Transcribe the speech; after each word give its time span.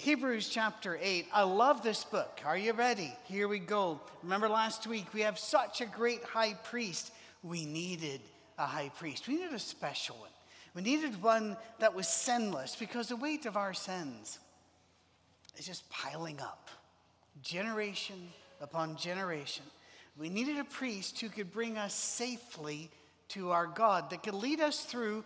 Hebrews 0.00 0.48
chapter 0.48 0.98
8. 0.98 1.26
I 1.30 1.42
love 1.42 1.82
this 1.82 2.04
book. 2.04 2.40
Are 2.46 2.56
you 2.56 2.72
ready? 2.72 3.12
Here 3.24 3.48
we 3.48 3.58
go. 3.58 4.00
Remember 4.22 4.48
last 4.48 4.86
week, 4.86 5.12
we 5.12 5.20
have 5.20 5.38
such 5.38 5.82
a 5.82 5.86
great 5.86 6.24
high 6.24 6.54
priest. 6.54 7.12
We 7.42 7.66
needed 7.66 8.22
a 8.56 8.64
high 8.64 8.88
priest, 8.96 9.28
we 9.28 9.34
needed 9.34 9.52
a 9.52 9.58
special 9.58 10.16
one. 10.16 10.30
We 10.72 10.80
needed 10.80 11.22
one 11.22 11.54
that 11.80 11.94
was 11.94 12.08
sinless 12.08 12.76
because 12.76 13.08
the 13.08 13.16
weight 13.16 13.44
of 13.44 13.58
our 13.58 13.74
sins 13.74 14.38
is 15.58 15.66
just 15.66 15.88
piling 15.90 16.40
up, 16.40 16.70
generation 17.42 18.30
upon 18.62 18.96
generation. 18.96 19.64
We 20.18 20.30
needed 20.30 20.56
a 20.56 20.64
priest 20.64 21.20
who 21.20 21.28
could 21.28 21.52
bring 21.52 21.76
us 21.76 21.92
safely 21.92 22.90
to 23.30 23.50
our 23.50 23.66
God, 23.66 24.08
that 24.10 24.22
could 24.22 24.34
lead 24.34 24.60
us 24.60 24.82
through 24.82 25.24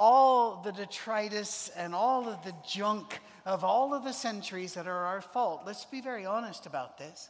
all 0.00 0.62
the 0.62 0.72
detritus 0.72 1.70
and 1.76 1.94
all 1.94 2.26
of 2.26 2.42
the 2.42 2.54
junk 2.66 3.20
of 3.44 3.64
all 3.64 3.92
of 3.92 4.02
the 4.02 4.12
centuries 4.12 4.72
that 4.72 4.86
are 4.86 5.04
our 5.04 5.20
fault. 5.20 5.60
Let's 5.66 5.84
be 5.84 6.00
very 6.00 6.24
honest 6.24 6.64
about 6.64 6.96
this. 6.96 7.28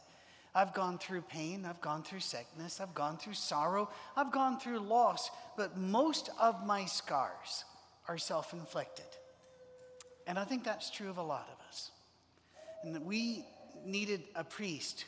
I've 0.55 0.73
gone 0.73 0.97
through 0.97 1.23
pain, 1.23 1.65
I've 1.65 1.81
gone 1.81 2.01
through 2.01 2.21
sickness, 2.21 2.79
I've 2.79 2.93
gone 2.93 3.17
through 3.17 3.33
sorrow, 3.33 3.89
I've 4.15 4.31
gone 4.31 4.57
through 4.57 4.79
loss, 4.79 5.29
but 5.57 5.77
most 5.77 6.29
of 6.39 6.65
my 6.65 6.85
scars 6.85 7.65
are 8.07 8.17
self 8.17 8.53
inflicted. 8.53 9.05
And 10.25 10.39
I 10.39 10.45
think 10.45 10.63
that's 10.63 10.89
true 10.89 11.09
of 11.09 11.17
a 11.17 11.23
lot 11.23 11.49
of 11.51 11.67
us. 11.67 11.91
And 12.83 12.95
that 12.95 13.03
we 13.03 13.45
needed 13.85 14.23
a 14.33 14.45
priest 14.45 15.03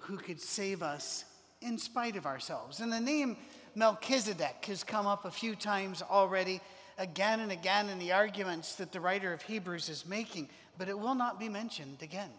who 0.00 0.18
could 0.18 0.40
save 0.40 0.82
us 0.82 1.24
in 1.62 1.78
spite 1.78 2.16
of 2.16 2.26
ourselves. 2.26 2.80
And 2.80 2.92
the 2.92 3.00
name 3.00 3.38
Melchizedek 3.74 4.64
has 4.66 4.84
come 4.84 5.06
up 5.06 5.24
a 5.24 5.30
few 5.30 5.54
times 5.54 6.02
already, 6.02 6.60
again 6.98 7.40
and 7.40 7.52
again 7.52 7.88
in 7.88 7.98
the 7.98 8.12
arguments 8.12 8.74
that 8.76 8.92
the 8.92 9.00
writer 9.00 9.32
of 9.32 9.42
Hebrews 9.42 9.88
is 9.88 10.06
making, 10.06 10.48
but 10.78 10.88
it 10.88 10.98
will 10.98 11.14
not 11.14 11.38
be 11.40 11.48
mentioned 11.48 11.98
again. 12.02 12.30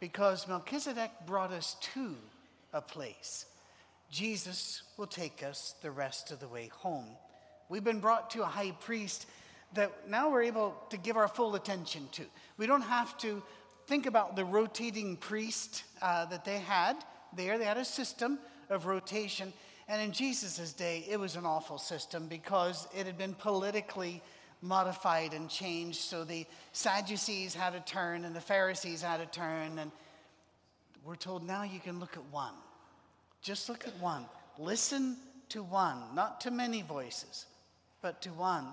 Because 0.00 0.48
Melchizedek 0.48 1.10
brought 1.26 1.52
us 1.52 1.76
to 1.94 2.14
a 2.72 2.80
place. 2.80 3.46
Jesus 4.10 4.82
will 4.96 5.06
take 5.06 5.42
us 5.42 5.74
the 5.82 5.90
rest 5.90 6.30
of 6.30 6.40
the 6.40 6.48
way 6.48 6.70
home. 6.72 7.06
We've 7.68 7.84
been 7.84 8.00
brought 8.00 8.30
to 8.30 8.42
a 8.42 8.46
high 8.46 8.72
priest 8.72 9.26
that 9.74 10.08
now 10.08 10.30
we're 10.30 10.42
able 10.42 10.76
to 10.90 10.96
give 10.98 11.16
our 11.16 11.28
full 11.28 11.54
attention 11.54 12.08
to. 12.12 12.24
We 12.58 12.66
don't 12.66 12.82
have 12.82 13.16
to 13.18 13.42
think 13.86 14.06
about 14.06 14.36
the 14.36 14.44
rotating 14.44 15.16
priest 15.16 15.84
uh, 16.02 16.26
that 16.26 16.44
they 16.44 16.58
had 16.58 16.96
there. 17.34 17.58
They 17.58 17.64
had 17.64 17.78
a 17.78 17.84
system 17.84 18.38
of 18.68 18.86
rotation. 18.86 19.52
And 19.92 20.00
in 20.00 20.12
Jesus' 20.12 20.72
day, 20.72 21.04
it 21.06 21.20
was 21.20 21.36
an 21.36 21.44
awful 21.44 21.76
system 21.76 22.26
because 22.26 22.88
it 22.96 23.04
had 23.04 23.18
been 23.18 23.34
politically 23.34 24.22
modified 24.62 25.34
and 25.34 25.50
changed. 25.50 26.00
So 26.00 26.24
the 26.24 26.46
Sadducees 26.72 27.54
had 27.54 27.74
a 27.74 27.80
turn 27.80 28.24
and 28.24 28.34
the 28.34 28.40
Pharisees 28.40 29.02
had 29.02 29.20
a 29.20 29.26
turn. 29.26 29.78
And 29.78 29.90
we're 31.04 31.14
told 31.14 31.46
now 31.46 31.64
you 31.64 31.78
can 31.78 32.00
look 32.00 32.16
at 32.16 32.24
one. 32.30 32.54
Just 33.42 33.68
look 33.68 33.86
at 33.86 33.92
one. 34.00 34.24
Listen 34.58 35.18
to 35.50 35.62
one, 35.62 35.98
not 36.14 36.40
to 36.40 36.50
many 36.50 36.80
voices, 36.80 37.44
but 38.00 38.22
to 38.22 38.30
one. 38.30 38.68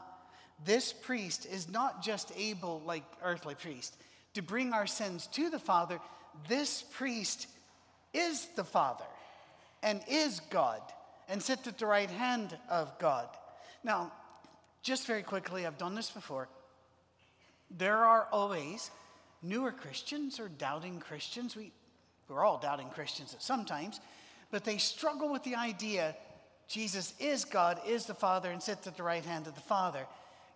This 0.64 0.94
priest 0.94 1.46
is 1.46 1.68
not 1.68 2.02
just 2.02 2.32
able, 2.38 2.82
like 2.86 3.04
earthly 3.22 3.56
priest, 3.56 3.98
to 4.36 4.42
bring 4.42 4.72
our 4.72 4.88
sins 4.88 5.28
to 5.34 5.50
the 5.50 5.60
Father. 5.60 6.00
This 6.48 6.82
priest 6.82 7.48
is 8.14 8.48
the 8.56 8.64
Father 8.64 9.04
and 9.84 10.02
is 10.08 10.40
God 10.50 10.82
and 11.30 11.42
sits 11.42 11.68
at 11.68 11.78
the 11.78 11.86
right 11.86 12.10
hand 12.10 12.58
of 12.70 12.98
God. 13.00 13.28
Now, 13.84 14.12
just 14.82 15.06
very 15.06 15.24
quickly, 15.24 15.66
I've 15.66 15.78
done 15.78 15.96
this 15.96 16.10
before. 16.10 16.50
There 17.70 17.98
are 17.98 18.28
always 18.32 18.90
newer 19.44 19.72
Christians 19.72 20.40
or 20.40 20.50
doubting 20.50 21.00
Christians. 21.00 21.56
We, 21.56 21.72
we're 22.28 22.44
all 22.44 22.60
doubting 22.60 22.90
Christians 22.90 23.34
at 23.34 23.44
sometimes, 23.44 24.00
but 24.52 24.66
they 24.66 24.78
struggle 24.78 25.32
with 25.32 25.44
the 25.44 25.56
idea 25.56 26.16
Jesus 26.68 27.14
is 27.20 27.46
God, 27.46 27.80
is 27.88 28.06
the 28.06 28.14
Father, 28.14 28.52
and 28.52 28.62
sits 28.62 28.86
at 28.86 28.96
the 28.96 29.04
right 29.04 29.26
hand 29.26 29.48
of 29.48 29.56
the 29.56 29.62
Father. 29.62 30.06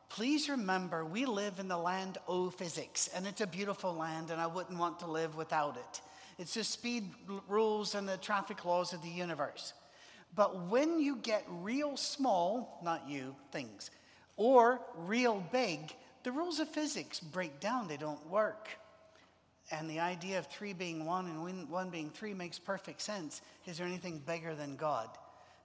Please 0.10 0.48
remember, 0.48 1.04
we 1.04 1.26
live 1.26 1.60
in 1.60 1.68
the 1.68 1.78
land 1.78 2.20
of 2.28 2.54
physics, 2.54 3.10
and 3.16 3.26
it's 3.26 3.42
a 3.42 3.48
beautiful 3.48 3.94
land, 3.94 4.30
and 4.30 4.40
I 4.40 4.46
wouldn't 4.46 4.78
want 4.78 5.00
to 5.00 5.08
live 5.08 5.36
without 5.36 5.76
it. 5.76 6.02
It's 6.38 6.54
the 6.54 6.64
speed 6.64 7.10
rules 7.48 7.96
and 7.96 8.08
the 8.08 8.18
traffic 8.18 8.64
laws 8.64 8.94
of 8.94 9.02
the 9.02 9.10
universe. 9.10 9.74
But 10.36 10.68
when 10.68 11.00
you 11.00 11.18
get 11.18 11.46
real 11.48 11.96
small, 11.96 12.80
not 12.84 13.08
you, 13.08 13.36
things, 13.52 13.92
or 14.36 14.82
real 14.98 15.44
big, 15.52 15.94
the 16.24 16.32
rules 16.32 16.60
of 16.60 16.70
physics 16.70 17.20
break 17.20 17.60
down, 17.60 17.88
they 17.88 17.98
don't 17.98 18.28
work. 18.30 18.70
And 19.72 19.90
the 19.90 20.00
idea 20.00 20.40
of 20.40 20.48
three 20.48 20.74
being 20.74 21.06
one 21.06 21.28
and 21.28 21.70
one 21.70 21.90
being 21.90 22.10
three 22.10 22.34
makes 22.34 22.60
perfect 22.60 23.02
sense. 23.02 23.42
Is 23.66 23.78
there 23.78 23.88
anything 23.88 24.22
bigger 24.26 24.56
than 24.56 24.76
God? 24.76 25.10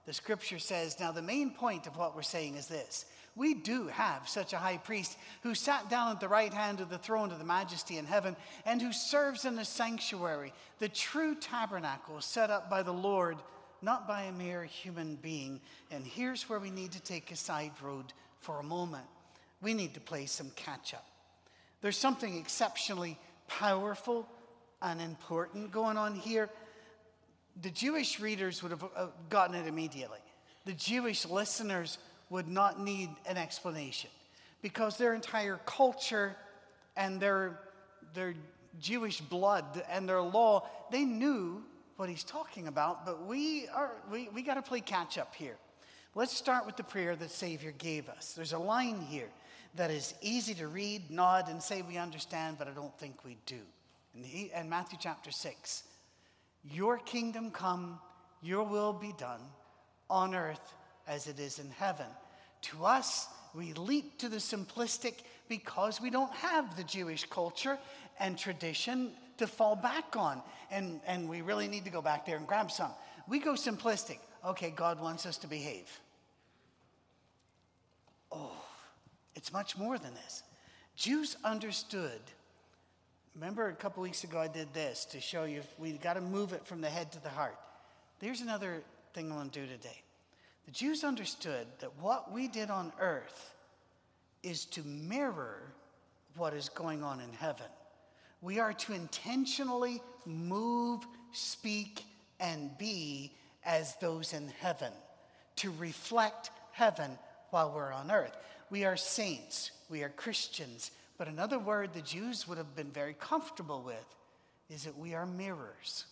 The 0.05 0.13
scripture 0.13 0.59
says, 0.59 0.99
now 0.99 1.11
the 1.11 1.21
main 1.21 1.51
point 1.51 1.85
of 1.85 1.97
what 1.97 2.15
we're 2.15 2.21
saying 2.21 2.55
is 2.55 2.67
this 2.67 3.05
we 3.35 3.53
do 3.53 3.87
have 3.87 4.27
such 4.27 4.53
a 4.53 4.57
high 4.57 4.77
priest 4.77 5.17
who 5.43 5.55
sat 5.55 5.89
down 5.89 6.11
at 6.11 6.19
the 6.19 6.27
right 6.27 6.53
hand 6.53 6.81
of 6.81 6.89
the 6.89 6.97
throne 6.97 7.31
of 7.31 7.39
the 7.39 7.45
majesty 7.45 7.97
in 7.97 8.05
heaven 8.05 8.35
and 8.65 8.81
who 8.81 8.91
serves 8.91 9.45
in 9.45 9.55
the 9.55 9.63
sanctuary, 9.63 10.51
the 10.79 10.89
true 10.89 11.35
tabernacle 11.35 12.19
set 12.19 12.49
up 12.49 12.69
by 12.69 12.83
the 12.83 12.91
Lord, 12.91 13.37
not 13.81 14.07
by 14.07 14.23
a 14.23 14.31
mere 14.31 14.63
human 14.63 15.15
being. 15.15 15.59
And 15.91 16.05
here's 16.05 16.49
where 16.49 16.59
we 16.59 16.71
need 16.71 16.91
to 16.93 17.01
take 17.01 17.31
a 17.31 17.35
side 17.35 17.71
road 17.81 18.05
for 18.39 18.59
a 18.59 18.63
moment. 18.63 19.05
We 19.61 19.73
need 19.73 19.93
to 19.93 19.99
play 19.99 20.25
some 20.25 20.51
catch 20.55 20.93
up. 20.93 21.05
There's 21.81 21.97
something 21.97 22.37
exceptionally 22.37 23.17
powerful 23.47 24.27
and 24.81 25.01
important 25.01 25.71
going 25.71 25.97
on 25.97 26.15
here. 26.15 26.49
The 27.61 27.69
Jewish 27.69 28.19
readers 28.19 28.61
would 28.63 28.71
have 28.71 28.83
uh, 28.83 29.07
gotten 29.29 29.55
it 29.55 29.67
immediately. 29.67 30.19
The 30.65 30.73
Jewish 30.73 31.25
listeners 31.25 31.97
would 32.29 32.47
not 32.47 32.79
need 32.79 33.09
an 33.25 33.37
explanation 33.37 34.09
because 34.61 34.97
their 34.97 35.13
entire 35.13 35.59
culture 35.65 36.35
and 36.95 37.19
their, 37.19 37.59
their 38.13 38.35
Jewish 38.79 39.19
blood 39.19 39.83
and 39.89 40.07
their 40.07 40.21
law, 40.21 40.67
they 40.91 41.03
knew 41.05 41.63
what 41.99 42.07
he's 42.07 42.23
talking 42.23 42.69
about, 42.69 43.05
but 43.05 43.27
we, 43.27 43.67
are, 43.75 43.91
we, 44.09 44.29
we 44.33 44.41
got 44.41 44.53
to 44.53 44.61
play 44.61 44.79
catch 44.79 45.17
up 45.17 45.35
here. 45.35 45.57
Let's 46.15 46.35
start 46.35 46.65
with 46.65 46.77
the 46.77 46.83
prayer 46.83 47.13
that 47.17 47.29
Savior 47.29 47.73
gave 47.77 48.07
us. 48.07 48.31
There's 48.31 48.53
a 48.53 48.57
line 48.57 49.01
here 49.01 49.27
that 49.75 49.91
is 49.91 50.13
easy 50.21 50.53
to 50.55 50.69
read, 50.69 51.11
nod, 51.11 51.49
and 51.49 51.61
say 51.61 51.81
we 51.81 51.97
understand, 51.97 52.55
but 52.57 52.69
I 52.69 52.71
don't 52.71 52.97
think 52.97 53.25
we 53.25 53.37
do. 53.45 53.59
In, 54.15 54.21
the, 54.21 54.49
in 54.57 54.69
Matthew 54.69 54.97
chapter 55.01 55.29
6, 55.29 55.83
your 56.71 56.99
kingdom 56.99 57.51
come, 57.51 57.99
your 58.41 58.63
will 58.63 58.93
be 58.93 59.13
done 59.17 59.41
on 60.09 60.33
earth 60.33 60.73
as 61.05 61.27
it 61.27 61.37
is 61.37 61.59
in 61.59 61.69
heaven. 61.69 62.07
To 62.61 62.85
us, 62.85 63.27
we 63.53 63.73
leap 63.73 64.17
to 64.19 64.29
the 64.29 64.37
simplistic 64.37 65.15
because 65.49 65.99
we 65.99 66.09
don't 66.09 66.33
have 66.33 66.77
the 66.77 66.83
Jewish 66.85 67.25
culture 67.29 67.77
and 68.21 68.37
tradition 68.37 69.11
to 69.39 69.47
fall 69.47 69.75
back 69.75 70.15
on. 70.15 70.41
And, 70.71 71.01
and 71.05 71.27
we 71.27 71.41
really 71.41 71.67
need 71.67 71.85
to 71.85 71.89
go 71.89 72.01
back 72.01 72.25
there 72.25 72.37
and 72.37 72.47
grab 72.47 72.71
some. 72.71 72.91
We 73.27 73.39
go 73.39 73.53
simplistic. 73.53 74.19
Okay, 74.45 74.71
God 74.75 75.01
wants 75.01 75.25
us 75.25 75.37
to 75.39 75.47
behave. 75.47 75.89
Oh, 78.31 78.51
it's 79.35 79.51
much 79.51 79.77
more 79.77 79.97
than 79.97 80.13
this. 80.13 80.43
Jews 80.95 81.35
understood. 81.43 82.21
Remember 83.35 83.69
a 83.69 83.73
couple 83.73 84.03
weeks 84.03 84.23
ago 84.23 84.39
I 84.39 84.47
did 84.47 84.73
this 84.73 85.05
to 85.05 85.21
show 85.21 85.45
you 85.45 85.61
we 85.77 85.93
got 85.93 86.13
to 86.13 86.21
move 86.21 86.53
it 86.53 86.65
from 86.65 86.81
the 86.81 86.89
head 86.89 87.11
to 87.13 87.23
the 87.23 87.29
heart. 87.29 87.57
There's 88.19 88.41
another 88.41 88.83
thing 89.13 89.31
I 89.31 89.35
want 89.35 89.53
to 89.53 89.61
do 89.61 89.67
today. 89.67 90.01
The 90.65 90.71
Jews 90.71 91.03
understood 91.03 91.65
that 91.79 91.91
what 91.99 92.31
we 92.31 92.47
did 92.47 92.69
on 92.69 92.91
earth 92.99 93.53
is 94.43 94.65
to 94.65 94.83
mirror 94.83 95.73
what 96.35 96.53
is 96.53 96.69
going 96.69 97.03
on 97.03 97.19
in 97.19 97.31
heaven. 97.33 97.65
We 98.41 98.59
are 98.59 98.73
to 98.73 98.93
intentionally 98.93 100.01
move, 100.25 101.05
speak, 101.31 102.03
and 102.39 102.77
be 102.77 103.33
as 103.65 103.95
those 103.97 104.33
in 104.33 104.47
heaven, 104.59 104.91
to 105.57 105.71
reflect 105.77 106.51
heaven 106.71 107.11
while 107.49 107.71
we're 107.73 107.91
on 107.91 108.11
earth. 108.11 108.35
We 108.69 108.85
are 108.85 108.97
saints, 108.97 109.71
we 109.89 110.03
are 110.03 110.09
Christians, 110.09 110.91
but 111.17 111.27
another 111.27 111.59
word 111.59 111.93
the 111.93 112.01
Jews 112.01 112.47
would 112.47 112.57
have 112.57 112.75
been 112.75 112.91
very 112.91 113.15
comfortable 113.19 113.81
with 113.81 114.15
is 114.69 114.83
that 114.83 114.97
we 114.97 115.15
are 115.15 115.25
mirrors 115.25 116.05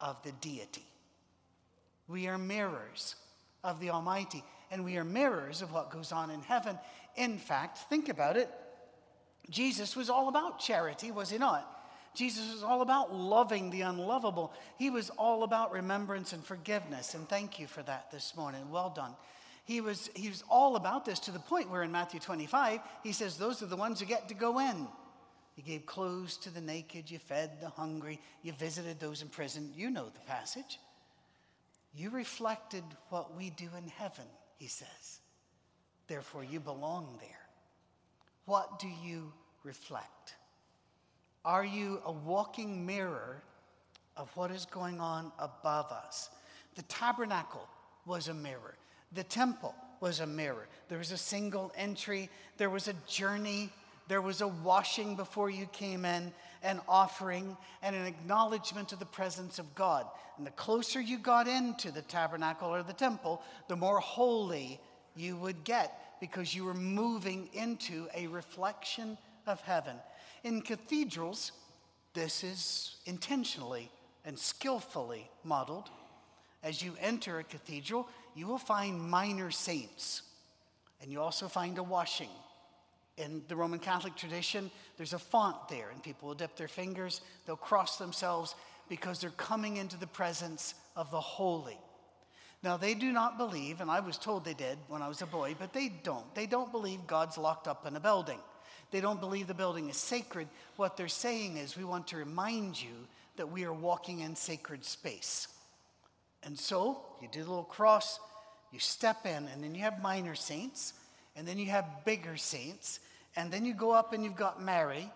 of 0.00 0.22
the 0.22 0.32
deity. 0.32 0.84
We 2.08 2.26
are 2.28 2.38
mirrors 2.38 3.14
of 3.64 3.80
the 3.80 3.90
Almighty, 3.90 4.44
and 4.70 4.84
we 4.84 4.96
are 4.96 5.04
mirrors 5.04 5.62
of 5.62 5.72
what 5.72 5.90
goes 5.90 6.12
on 6.12 6.30
in 6.30 6.42
heaven. 6.42 6.78
In 7.16 7.38
fact, 7.38 7.78
think 7.88 8.08
about 8.08 8.36
it. 8.36 8.50
Jesus 9.50 9.94
was 9.96 10.10
all 10.10 10.28
about 10.28 10.58
charity, 10.58 11.10
was 11.10 11.30
he 11.30 11.38
not? 11.38 11.72
Jesus 12.14 12.52
was 12.52 12.62
all 12.62 12.80
about 12.80 13.14
loving 13.14 13.70
the 13.70 13.82
unlovable. 13.82 14.52
He 14.78 14.88
was 14.88 15.10
all 15.10 15.42
about 15.42 15.70
remembrance 15.70 16.32
and 16.32 16.42
forgiveness. 16.42 17.14
And 17.14 17.28
thank 17.28 17.60
you 17.60 17.66
for 17.66 17.82
that 17.82 18.10
this 18.10 18.34
morning. 18.34 18.70
Well 18.70 18.88
done. 18.88 19.14
He 19.66 19.82
was, 19.82 20.08
he 20.14 20.28
was 20.28 20.42
all 20.48 20.76
about 20.76 21.04
this 21.04 21.18
to 21.20 21.30
the 21.30 21.38
point 21.38 21.70
where 21.70 21.82
in 21.82 21.92
Matthew 21.92 22.18
25, 22.18 22.80
he 23.02 23.12
says, 23.12 23.36
Those 23.36 23.62
are 23.62 23.66
the 23.66 23.76
ones 23.76 24.00
who 24.00 24.06
get 24.06 24.28
to 24.28 24.34
go 24.34 24.60
in. 24.60 24.88
You 25.56 25.62
gave 25.62 25.84
clothes 25.86 26.36
to 26.38 26.50
the 26.50 26.60
naked, 26.60 27.10
you 27.10 27.18
fed 27.18 27.60
the 27.60 27.68
hungry, 27.68 28.20
you 28.42 28.52
visited 28.52 28.98
those 28.98 29.22
in 29.22 29.28
prison. 29.28 29.72
You 29.74 29.90
know 29.90 30.06
the 30.06 30.20
passage. 30.20 30.78
You 31.94 32.10
reflected 32.10 32.84
what 33.08 33.36
we 33.36 33.50
do 33.50 33.68
in 33.76 33.88
heaven, 33.88 34.26
he 34.58 34.68
says. 34.68 35.20
Therefore, 36.08 36.44
you 36.44 36.60
belong 36.60 37.18
there. 37.20 37.45
What 38.46 38.78
do 38.78 38.88
you 38.88 39.32
reflect? 39.64 40.36
Are 41.44 41.64
you 41.64 42.00
a 42.04 42.12
walking 42.12 42.86
mirror 42.86 43.42
of 44.16 44.34
what 44.36 44.50
is 44.50 44.66
going 44.66 45.00
on 45.00 45.30
above 45.38 45.92
us? 45.92 46.30
The 46.74 46.82
tabernacle 46.82 47.68
was 48.06 48.28
a 48.28 48.34
mirror, 48.34 48.76
the 49.12 49.24
temple 49.24 49.74
was 50.00 50.20
a 50.20 50.26
mirror. 50.26 50.68
There 50.88 50.98
was 50.98 51.10
a 51.10 51.16
single 51.16 51.72
entry, 51.76 52.28
there 52.58 52.70
was 52.70 52.88
a 52.88 52.94
journey, 53.08 53.70
there 54.08 54.20
was 54.20 54.40
a 54.40 54.48
washing 54.48 55.16
before 55.16 55.50
you 55.50 55.66
came 55.66 56.04
in, 56.04 56.32
an 56.62 56.80
offering, 56.88 57.56
and 57.82 57.96
an 57.96 58.06
acknowledgement 58.06 58.92
of 58.92 58.98
the 58.98 59.06
presence 59.06 59.58
of 59.58 59.74
God. 59.74 60.06
And 60.36 60.46
the 60.46 60.52
closer 60.52 61.00
you 61.00 61.18
got 61.18 61.48
into 61.48 61.90
the 61.90 62.02
tabernacle 62.02 62.72
or 62.72 62.82
the 62.82 62.92
temple, 62.92 63.42
the 63.68 63.76
more 63.76 63.98
holy 63.98 64.78
you 65.16 65.36
would 65.36 65.64
get 65.64 66.05
because 66.20 66.54
you 66.54 66.64
were 66.64 66.74
moving 66.74 67.48
into 67.52 68.08
a 68.14 68.26
reflection 68.26 69.18
of 69.46 69.60
heaven. 69.60 69.96
In 70.44 70.62
cathedrals, 70.62 71.52
this 72.14 72.42
is 72.42 72.96
intentionally 73.06 73.90
and 74.24 74.38
skillfully 74.38 75.30
modeled. 75.44 75.88
As 76.62 76.82
you 76.82 76.94
enter 77.00 77.38
a 77.38 77.44
cathedral, 77.44 78.08
you 78.34 78.46
will 78.46 78.58
find 78.58 79.00
minor 79.00 79.50
saints, 79.50 80.22
and 81.00 81.12
you 81.12 81.20
also 81.20 81.48
find 81.48 81.78
a 81.78 81.82
washing. 81.82 82.30
In 83.18 83.42
the 83.48 83.56
Roman 83.56 83.78
Catholic 83.78 84.16
tradition, 84.16 84.70
there's 84.96 85.12
a 85.12 85.18
font 85.18 85.68
there, 85.68 85.90
and 85.90 86.02
people 86.02 86.28
will 86.28 86.34
dip 86.34 86.56
their 86.56 86.68
fingers, 86.68 87.20
they'll 87.46 87.56
cross 87.56 87.98
themselves 87.98 88.54
because 88.88 89.20
they're 89.20 89.30
coming 89.30 89.76
into 89.76 89.96
the 89.96 90.06
presence 90.06 90.74
of 90.96 91.10
the 91.10 91.20
holy. 91.20 91.78
Now, 92.66 92.76
they 92.76 92.94
do 92.94 93.12
not 93.12 93.38
believe, 93.38 93.80
and 93.80 93.88
I 93.88 94.00
was 94.00 94.18
told 94.18 94.44
they 94.44 94.52
did 94.52 94.76
when 94.88 95.00
I 95.00 95.06
was 95.06 95.22
a 95.22 95.26
boy, 95.26 95.54
but 95.56 95.72
they 95.72 95.88
don't. 96.02 96.34
They 96.34 96.46
don't 96.46 96.72
believe 96.72 97.06
God's 97.06 97.38
locked 97.38 97.68
up 97.68 97.86
in 97.86 97.94
a 97.94 98.00
building. 98.00 98.40
They 98.90 99.00
don't 99.00 99.20
believe 99.20 99.46
the 99.46 99.54
building 99.54 99.88
is 99.88 99.96
sacred. 99.96 100.48
What 100.74 100.96
they're 100.96 101.06
saying 101.06 101.58
is, 101.58 101.76
we 101.76 101.84
want 101.84 102.08
to 102.08 102.16
remind 102.16 102.82
you 102.82 103.06
that 103.36 103.52
we 103.52 103.62
are 103.62 103.72
walking 103.72 104.18
in 104.18 104.34
sacred 104.34 104.84
space. 104.84 105.46
And 106.42 106.58
so 106.58 107.02
you 107.22 107.28
do 107.30 107.44
the 107.44 107.48
little 107.48 107.62
cross, 107.62 108.18
you 108.72 108.80
step 108.80 109.26
in, 109.26 109.46
and 109.46 109.62
then 109.62 109.72
you 109.76 109.82
have 109.82 110.02
minor 110.02 110.34
saints, 110.34 110.94
and 111.36 111.46
then 111.46 111.58
you 111.58 111.66
have 111.66 112.04
bigger 112.04 112.36
saints, 112.36 112.98
and 113.36 113.52
then 113.52 113.64
you 113.64 113.74
go 113.74 113.92
up 113.92 114.12
and 114.12 114.24
you've 114.24 114.34
got 114.34 114.60
Mary, 114.60 115.08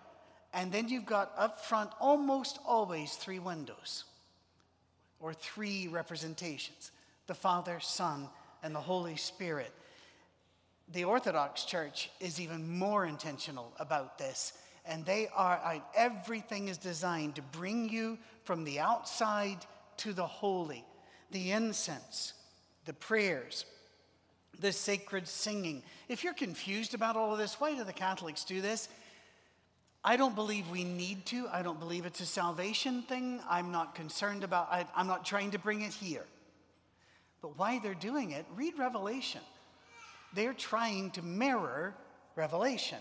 and 0.55 0.71
then 0.71 0.89
you've 0.89 1.05
got 1.05 1.33
up 1.37 1.65
front 1.65 1.91
almost 1.99 2.61
always 2.65 3.15
three 3.15 3.41
windows 3.41 4.05
or 5.19 5.35
three 5.35 5.89
representations 5.89 6.93
the 7.27 7.35
Father, 7.35 7.79
Son, 7.81 8.29
and 8.63 8.75
the 8.75 8.81
Holy 8.81 9.17
Spirit. 9.17 9.73
The 10.93 11.05
Orthodox 11.05 11.65
Church 11.65 12.11
is 12.21 12.41
even 12.41 12.79
more 12.79 13.07
intentional 13.07 13.73
about 13.79 14.19
this, 14.19 14.53
and 14.85 15.05
they 15.05 15.29
are, 15.35 15.83
everything 15.95 16.69
is 16.69 16.79
designed 16.79 17.37
to 17.37 17.43
bring 17.43 17.89
you 17.89 18.19
from 18.45 18.65
the 18.65 18.81
outside 18.81 19.59
to 19.99 20.13
the 20.13 20.27
holy 20.27 20.85
the 21.31 21.53
incense, 21.53 22.33
the 22.85 22.93
prayers, 22.93 23.65
the 24.59 24.73
sacred 24.73 25.29
singing. 25.29 25.83
If 26.09 26.25
you're 26.25 26.35
confused 26.35 26.95
about 26.95 27.17
all 27.17 27.33
of 27.33 27.39
this, 27.39 27.61
why 27.61 27.75
do 27.75 27.85
the 27.85 27.93
Catholics 27.93 28.45
do 28.45 28.61
this? 28.61 28.89
I 30.03 30.17
don't 30.17 30.35
believe 30.35 30.69
we 30.71 30.85
need 30.85 31.27
to. 31.27 31.47
I 31.53 31.63
don't 31.63 31.79
believe 31.79 32.07
it's 32.07 32.21
a 32.21 32.27
salvation 32.27 33.03
thing. 33.03 33.41
I'm 33.49 33.71
not 33.71 33.95
concerned 33.95 34.45
about 34.45 34.69
I, 34.71 34.87
I'm 34.97 35.07
not 35.07 35.25
trying 35.25 35.51
to 35.53 35.59
bring 35.59 35.83
it 35.83 35.93
here. 35.93 36.25
But 37.43 37.59
why 37.59 37.79
they're 37.79 37.95
doing 37.95 38.33
it, 38.33 38.45
read 38.55 38.79
Revelation. 38.79 39.41
They're 40.35 40.55
trying 40.55 41.11
to 41.13 41.23
mirror 41.23 41.95
Revelation. 42.37 42.99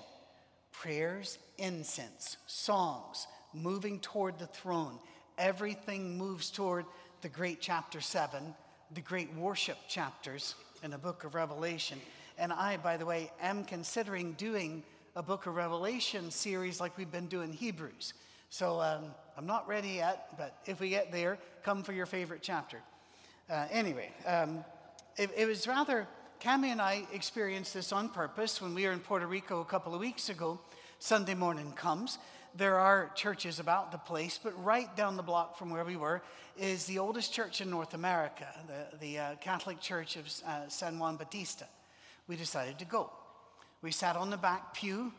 Prayers, 0.71 1.37
incense, 1.57 2.37
songs, 2.47 3.27
moving 3.53 3.99
toward 3.99 4.39
the 4.39 4.47
throne. 4.47 4.99
Everything 5.37 6.17
moves 6.17 6.49
toward 6.49 6.85
the 7.21 7.29
great 7.29 7.59
chapter 7.59 8.01
seven, 8.01 8.53
the 8.93 9.01
great 9.01 9.33
worship 9.35 9.77
chapters 9.87 10.55
in 10.83 10.91
the 10.91 10.97
book 10.97 11.23
of 11.23 11.35
Revelation. 11.35 11.99
And 12.37 12.53
I, 12.53 12.77
by 12.77 12.97
the 12.97 13.05
way, 13.05 13.31
am 13.41 13.65
considering 13.65 14.33
doing 14.33 14.83
a 15.15 15.23
book 15.23 15.47
of 15.47 15.55
Revelation 15.55 16.31
series 16.31 16.79
like 16.79 16.97
we've 16.97 17.11
been 17.11 17.27
doing 17.27 17.51
Hebrews. 17.51 18.13
So 18.49 18.79
um, 18.79 19.05
I'm 19.37 19.45
not 19.45 19.67
ready 19.67 19.89
yet, 19.89 20.29
but 20.37 20.57
if 20.65 20.79
we 20.79 20.89
get 20.89 21.11
there, 21.11 21.37
come 21.63 21.83
for 21.83 21.93
your 21.93 22.05
favorite 22.05 22.41
chapter. 22.41 22.77
Uh, 23.49 23.65
anyway, 23.71 24.11
um, 24.27 24.63
it, 25.17 25.31
it 25.35 25.47
was 25.47 25.67
rather, 25.67 26.07
Cami 26.39 26.67
and 26.67 26.79
I 26.79 27.03
experienced 27.11 27.73
this 27.73 27.91
on 27.91 28.09
purpose 28.09 28.61
when 28.61 28.75
we 28.75 28.85
were 28.85 28.91
in 28.91 28.99
Puerto 28.99 29.25
Rico 29.25 29.61
a 29.61 29.65
couple 29.65 29.95
of 29.95 29.99
weeks 29.99 30.29
ago. 30.29 30.59
Sunday 30.99 31.33
morning 31.33 31.71
comes, 31.71 32.19
there 32.55 32.77
are 32.77 33.09
churches 33.15 33.59
about 33.59 33.91
the 33.91 33.97
place, 33.97 34.39
but 34.41 34.53
right 34.63 34.95
down 34.95 35.17
the 35.17 35.23
block 35.23 35.57
from 35.57 35.71
where 35.71 35.83
we 35.83 35.95
were 35.95 36.21
is 36.59 36.85
the 36.85 36.99
oldest 36.99 37.33
church 37.33 37.59
in 37.59 37.71
North 37.71 37.95
America, 37.95 38.45
the, 38.67 38.97
the 38.97 39.17
uh, 39.17 39.35
Catholic 39.41 39.79
Church 39.79 40.15
of 40.15 40.27
uh, 40.45 40.67
San 40.67 40.99
Juan 40.99 41.15
Bautista. 41.15 41.65
We 42.27 42.35
decided 42.35 42.77
to 42.77 42.85
go. 42.85 43.09
We 43.81 43.91
sat 43.91 44.15
on 44.15 44.29
the 44.29 44.37
back 44.37 44.75
pew 44.75 45.11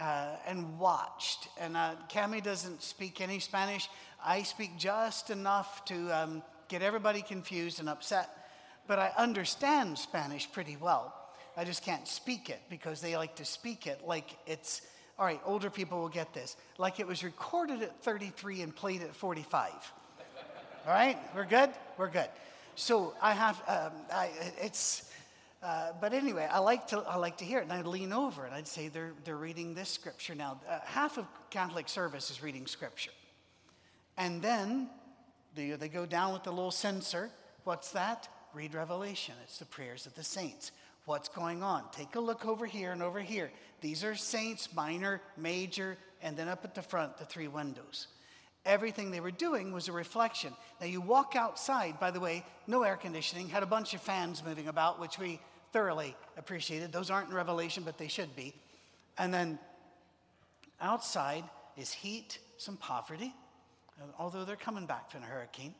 uh, 0.00 0.36
and 0.44 0.76
watched. 0.76 1.48
And 1.60 1.76
uh, 1.76 1.94
Cami 2.10 2.42
doesn't 2.42 2.82
speak 2.82 3.20
any 3.20 3.38
Spanish. 3.38 3.88
I 4.24 4.42
speak 4.42 4.76
just 4.76 5.30
enough 5.30 5.84
to 5.84 6.10
um, 6.10 6.42
get 6.68 6.82
everybody 6.82 7.22
confused 7.22 7.80
and 7.80 7.88
upset. 7.88 8.30
But 8.86 8.98
I 8.98 9.12
understand 9.16 9.98
Spanish 9.98 10.50
pretty 10.50 10.76
well. 10.76 11.14
I 11.56 11.64
just 11.64 11.82
can't 11.82 12.06
speak 12.06 12.50
it 12.50 12.60
because 12.68 13.00
they 13.00 13.16
like 13.16 13.36
to 13.36 13.44
speak 13.44 13.86
it 13.86 14.06
like 14.06 14.36
it's 14.46 14.82
all 15.18 15.24
right, 15.24 15.40
older 15.46 15.70
people 15.70 15.98
will 15.98 16.10
get 16.10 16.34
this. 16.34 16.56
Like 16.76 17.00
it 17.00 17.06
was 17.06 17.24
recorded 17.24 17.82
at 17.82 18.02
33 18.02 18.62
and 18.62 18.76
played 18.76 19.02
at 19.02 19.14
45. 19.14 19.72
All 20.86 20.92
right, 20.92 21.18
we're 21.34 21.46
good? 21.46 21.70
We're 21.96 22.10
good. 22.10 22.28
So 22.74 23.14
I 23.22 23.32
have, 23.32 23.62
um, 23.66 23.92
I, 24.12 24.30
it's, 24.60 25.10
uh, 25.62 25.92
but 26.00 26.12
anyway, 26.12 26.46
I 26.50 26.58
like, 26.58 26.86
to, 26.88 26.98
I 26.98 27.16
like 27.16 27.38
to 27.38 27.44
hear 27.46 27.60
it. 27.60 27.62
And 27.62 27.72
I'd 27.72 27.86
lean 27.86 28.12
over 28.12 28.44
and 28.44 28.54
I'd 28.54 28.68
say, 28.68 28.88
they're, 28.88 29.14
they're 29.24 29.36
reading 29.36 29.74
this 29.74 29.88
scripture 29.88 30.34
now. 30.34 30.60
Uh, 30.68 30.80
half 30.84 31.16
of 31.16 31.26
Catholic 31.48 31.88
service 31.88 32.30
is 32.30 32.42
reading 32.42 32.66
scripture. 32.66 33.12
And 34.18 34.42
then 34.42 34.90
they, 35.56 35.70
they 35.70 35.88
go 35.88 36.06
down 36.06 36.32
with 36.32 36.44
the 36.44 36.50
little 36.50 36.70
censer. 36.70 37.30
What's 37.64 37.90
that? 37.92 38.28
Read 38.54 38.74
Revelation. 38.74 39.34
It's 39.42 39.58
the 39.58 39.64
prayers 39.64 40.06
of 40.06 40.14
the 40.14 40.22
saints. 40.22 40.70
What's 41.06 41.28
going 41.28 41.62
on? 41.62 41.84
Take 41.92 42.14
a 42.14 42.20
look 42.20 42.46
over 42.46 42.66
here 42.66 42.92
and 42.92 43.02
over 43.02 43.20
here. 43.20 43.50
These 43.80 44.04
are 44.04 44.14
saints, 44.14 44.74
minor, 44.74 45.20
major, 45.36 45.96
and 46.22 46.36
then 46.36 46.48
up 46.48 46.64
at 46.64 46.74
the 46.74 46.82
front, 46.82 47.18
the 47.18 47.24
three 47.24 47.48
windows. 47.48 48.08
Everything 48.64 49.10
they 49.10 49.20
were 49.20 49.30
doing 49.30 49.72
was 49.72 49.88
a 49.88 49.92
reflection. 49.92 50.52
Now, 50.80 50.86
you 50.86 51.00
walk 51.00 51.34
outside, 51.36 52.00
by 52.00 52.10
the 52.10 52.18
way, 52.18 52.44
no 52.66 52.82
air 52.82 52.96
conditioning, 52.96 53.48
had 53.48 53.62
a 53.62 53.66
bunch 53.66 53.94
of 53.94 54.00
fans 54.00 54.42
moving 54.44 54.66
about, 54.66 55.00
which 55.00 55.18
we 55.18 55.38
thoroughly 55.72 56.16
appreciated. 56.36 56.90
Those 56.90 57.10
aren't 57.10 57.28
in 57.28 57.34
Revelation, 57.34 57.84
but 57.84 57.98
they 57.98 58.08
should 58.08 58.34
be. 58.34 58.54
And 59.18 59.32
then 59.32 59.58
outside 60.80 61.44
is 61.76 61.92
heat, 61.92 62.38
some 62.56 62.76
poverty, 62.76 63.32
although 64.18 64.44
they're 64.44 64.56
coming 64.56 64.86
back 64.86 65.10
from 65.10 65.22
a 65.22 65.26
hurricane. 65.26 65.74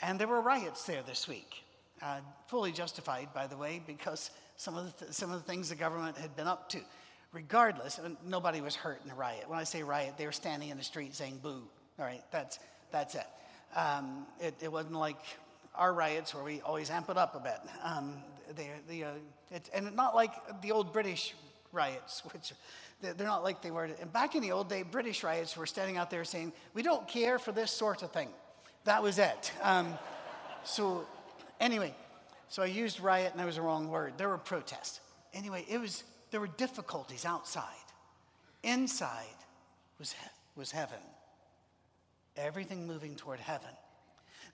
And 0.00 0.18
there 0.18 0.28
were 0.28 0.40
riots 0.40 0.84
there 0.84 1.02
this 1.02 1.28
week. 1.28 1.64
Uh, 2.00 2.20
fully 2.48 2.72
justified, 2.72 3.28
by 3.32 3.46
the 3.46 3.56
way, 3.56 3.80
because 3.86 4.30
some 4.56 4.76
of 4.76 4.86
the, 4.86 5.04
th- 5.04 5.12
some 5.12 5.30
of 5.30 5.44
the 5.44 5.46
things 5.50 5.68
the 5.68 5.76
government 5.76 6.16
had 6.16 6.34
been 6.34 6.48
up 6.48 6.68
to 6.70 6.80
regardless, 7.32 7.98
nobody 8.26 8.60
was 8.60 8.74
hurt 8.74 9.00
in 9.02 9.08
the 9.08 9.14
riot. 9.14 9.48
When 9.48 9.58
I 9.58 9.64
say 9.64 9.82
riot, 9.82 10.14
they 10.18 10.26
were 10.26 10.32
standing 10.32 10.68
in 10.68 10.76
the 10.76 10.84
street 10.84 11.14
saying 11.14 11.40
boo. 11.42 11.62
All 11.98 12.04
right, 12.04 12.22
that's, 12.30 12.58
that's 12.90 13.14
it. 13.14 13.26
Um, 13.74 14.26
it. 14.40 14.54
It 14.60 14.70
wasn't 14.70 14.94
like 14.94 15.18
our 15.74 15.94
riots 15.94 16.34
where 16.34 16.44
we 16.44 16.60
always 16.60 16.90
amp 16.90 17.08
it 17.08 17.16
up 17.16 17.34
a 17.34 17.40
bit. 17.40 17.58
Um, 17.82 18.16
they, 18.54 18.70
they, 18.88 19.02
uh, 19.02 19.12
and 19.72 19.94
not 19.96 20.14
like 20.14 20.32
the 20.60 20.72
old 20.72 20.92
British 20.92 21.34
riots, 21.72 22.22
which 22.32 22.52
they're 23.02 23.26
not 23.26 23.42
like 23.42 23.60
they 23.62 23.70
were. 23.70 23.84
And 23.84 24.12
back 24.12 24.34
in 24.34 24.42
the 24.42 24.52
old 24.52 24.68
day, 24.68 24.82
British 24.82 25.22
riots 25.22 25.56
were 25.56 25.66
standing 25.66 25.96
out 25.96 26.10
there 26.10 26.24
saying, 26.24 26.52
we 26.72 26.82
don't 26.82 27.06
care 27.06 27.38
for 27.38 27.52
this 27.52 27.70
sort 27.70 28.02
of 28.02 28.12
thing. 28.12 28.28
That 28.84 29.02
was 29.02 29.18
it. 29.18 29.52
Um, 29.62 29.92
so 30.64 31.06
anyway, 31.60 31.94
so 32.48 32.62
I 32.62 32.66
used 32.66 33.00
riot 33.00 33.32
and 33.32 33.40
that 33.40 33.46
was 33.46 33.56
the 33.56 33.62
wrong 33.62 33.88
word. 33.88 34.14
There 34.16 34.28
were 34.28 34.38
protests. 34.38 35.00
Anyway, 35.34 35.64
it 35.68 35.78
was 35.78 36.04
there 36.32 36.40
were 36.40 36.48
difficulties 36.48 37.24
outside. 37.24 37.64
Inside 38.62 39.26
was, 39.98 40.14
was 40.56 40.72
heaven. 40.72 40.98
Everything 42.36 42.86
moving 42.86 43.14
toward 43.14 43.38
heaven. 43.38 43.68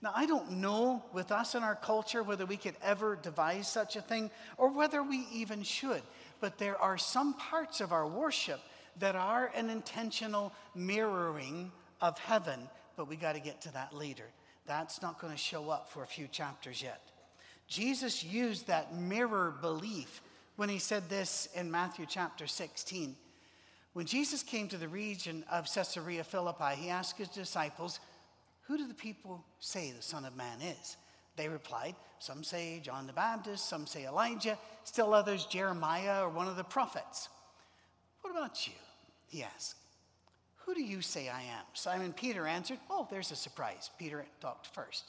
Now, 0.01 0.11
I 0.15 0.25
don't 0.25 0.51
know 0.51 1.03
with 1.13 1.31
us 1.31 1.55
in 1.55 1.63
our 1.63 1.75
culture 1.75 2.21
whether 2.23 2.45
we 2.45 2.57
could 2.57 2.75
ever 2.81 3.17
devise 3.21 3.67
such 3.67 3.95
a 3.95 4.01
thing 4.01 4.29
or 4.57 4.69
whether 4.69 5.01
we 5.03 5.25
even 5.33 5.63
should, 5.63 6.01
but 6.39 6.57
there 6.57 6.77
are 6.77 6.97
some 6.97 7.33
parts 7.33 7.81
of 7.81 7.91
our 7.91 8.07
worship 8.07 8.59
that 8.99 9.15
are 9.15 9.51
an 9.55 9.69
intentional 9.69 10.51
mirroring 10.75 11.71
of 12.01 12.17
heaven, 12.19 12.69
but 12.95 13.07
we 13.07 13.15
got 13.15 13.33
to 13.35 13.41
get 13.41 13.61
to 13.61 13.73
that 13.73 13.93
later. 13.93 14.25
That's 14.67 15.01
not 15.01 15.19
going 15.19 15.33
to 15.33 15.39
show 15.39 15.69
up 15.69 15.89
for 15.89 16.03
a 16.03 16.07
few 16.07 16.27
chapters 16.27 16.81
yet. 16.81 17.01
Jesus 17.67 18.23
used 18.23 18.67
that 18.67 18.95
mirror 18.95 19.53
belief 19.61 20.21
when 20.55 20.69
he 20.69 20.79
said 20.79 21.07
this 21.09 21.47
in 21.55 21.71
Matthew 21.71 22.05
chapter 22.07 22.47
16. 22.47 23.15
When 23.93 24.05
Jesus 24.05 24.43
came 24.43 24.67
to 24.69 24.77
the 24.77 24.87
region 24.87 25.43
of 25.51 25.71
Caesarea 25.73 26.23
Philippi, 26.23 26.75
he 26.75 26.89
asked 26.89 27.17
his 27.17 27.29
disciples, 27.29 27.99
Who 28.63 28.77
do 28.77 28.87
the 28.87 28.93
people 28.93 29.43
say 29.59 29.91
the 29.91 30.01
Son 30.01 30.25
of 30.25 30.35
Man 30.35 30.61
is? 30.61 30.97
They 31.39 31.47
replied, 31.47 31.95
Some 32.19 32.43
say 32.43 32.81
John 32.83 33.07
the 33.07 33.13
Baptist, 33.13 33.69
some 33.69 33.87
say 33.87 34.05
Elijah, 34.05 34.57
still 34.83 35.13
others 35.13 35.45
Jeremiah 35.45 36.25
or 36.25 36.27
one 36.27 36.49
of 36.49 36.57
the 36.57 36.65
prophets. 36.65 37.29
What 38.19 38.31
about 38.31 38.67
you? 38.67 38.73
He 39.29 39.41
asked. 39.41 39.75
Who 40.65 40.75
do 40.75 40.83
you 40.83 41.01
say 41.01 41.29
I 41.29 41.43
am? 41.43 41.63
Simon 41.71 42.11
Peter 42.11 42.45
answered, 42.45 42.79
Oh, 42.89 43.07
there's 43.09 43.31
a 43.31 43.37
surprise. 43.37 43.89
Peter 43.97 44.25
talked 44.41 44.67
first. 44.67 45.05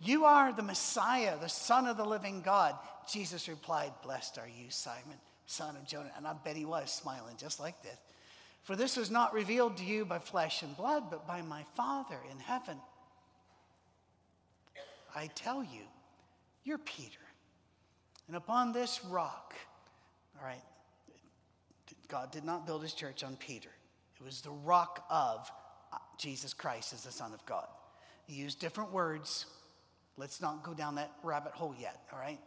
You 0.00 0.26
are 0.26 0.52
the 0.52 0.62
Messiah, 0.62 1.36
the 1.40 1.48
Son 1.48 1.88
of 1.88 1.96
the 1.96 2.04
living 2.04 2.40
God. 2.40 2.76
Jesus 3.12 3.48
replied, 3.48 3.90
Blessed 4.04 4.38
are 4.38 4.46
you, 4.46 4.70
Simon, 4.70 5.18
son 5.46 5.74
of 5.74 5.88
Jonah. 5.88 6.12
And 6.16 6.24
I 6.24 6.34
bet 6.34 6.54
he 6.54 6.66
was 6.66 6.92
smiling 6.92 7.34
just 7.36 7.58
like 7.58 7.82
this. 7.82 7.98
For 8.62 8.76
this 8.76 8.96
was 8.96 9.10
not 9.10 9.34
revealed 9.34 9.78
to 9.78 9.84
you 9.84 10.04
by 10.04 10.20
flesh 10.20 10.62
and 10.62 10.76
blood, 10.76 11.10
but 11.10 11.26
by 11.26 11.42
my 11.42 11.64
Father 11.74 12.20
in 12.30 12.38
heaven. 12.38 12.78
I 15.18 15.26
tell 15.34 15.64
you, 15.64 15.82
you're 16.62 16.78
Peter. 16.78 17.18
And 18.28 18.36
upon 18.36 18.72
this 18.72 19.04
rock, 19.04 19.52
all 20.38 20.46
right, 20.46 20.62
God 22.06 22.30
did 22.30 22.44
not 22.44 22.66
build 22.66 22.82
his 22.82 22.92
church 22.92 23.24
on 23.24 23.34
Peter. 23.36 23.70
It 24.20 24.24
was 24.24 24.42
the 24.42 24.50
rock 24.50 25.04
of 25.10 25.50
uh, 25.92 25.96
Jesus 26.18 26.54
Christ 26.54 26.92
as 26.92 27.02
the 27.02 27.10
Son 27.10 27.32
of 27.32 27.44
God. 27.46 27.66
He 28.26 28.36
used 28.36 28.60
different 28.60 28.92
words. 28.92 29.46
Let's 30.16 30.40
not 30.40 30.62
go 30.62 30.72
down 30.72 30.94
that 30.94 31.10
rabbit 31.24 31.52
hole 31.52 31.74
yet, 31.76 32.00
all 32.12 32.20
right? 32.20 32.38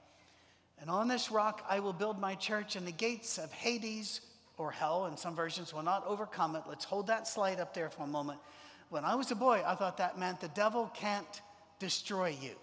And 0.80 0.90
on 0.90 1.10
this 1.10 1.30
rock 1.30 1.66
I 1.68 1.82
will 1.82 1.94
build 1.94 2.22
my 2.22 2.36
church, 2.36 2.78
and 2.78 2.88
the 2.88 2.94
gates 2.94 3.38
of 3.38 3.52
Hades 3.52 4.22
or 4.58 4.72
hell, 4.72 5.08
in 5.08 5.18
some 5.18 5.36
versions, 5.36 5.74
will 5.74 5.84
not 5.84 6.08
overcome 6.08 6.56
it. 6.56 6.64
Let's 6.70 6.86
hold 6.86 7.08
that 7.08 7.28
slide 7.28 7.60
up 7.60 7.74
there 7.74 7.90
for 7.90 8.04
a 8.04 8.08
moment. 8.08 8.40
When 8.90 9.04
I 9.04 9.16
was 9.16 9.30
a 9.32 9.36
boy, 9.36 9.62
I 9.66 9.76
thought 9.76 9.98
that 9.98 10.18
meant 10.18 10.40
the 10.40 10.48
devil 10.50 10.90
can't 10.94 11.42
destroy 11.82 12.38
you. 12.40 12.56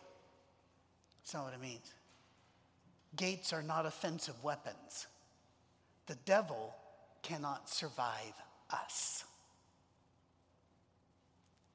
That's 1.20 1.34
not 1.34 1.44
what 1.44 1.54
it 1.54 1.60
means. 1.60 1.92
Gates 3.16 3.52
are 3.52 3.64
not 3.64 3.84
offensive 3.84 4.36
weapons. 4.44 5.08
The 6.06 6.14
devil 6.24 6.72
cannot 7.22 7.68
survive 7.68 8.32
us. 8.70 9.24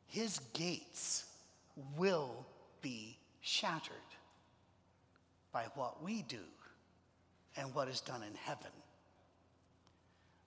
His 0.07 0.39
gates 0.53 1.25
will 1.97 2.45
be 2.81 3.17
shattered 3.41 3.91
by 5.51 5.65
what 5.75 6.01
we 6.01 6.21
do 6.21 6.37
and 7.57 7.75
what 7.75 7.89
is 7.89 7.99
done 7.99 8.23
in 8.23 8.35
heaven. 8.35 8.71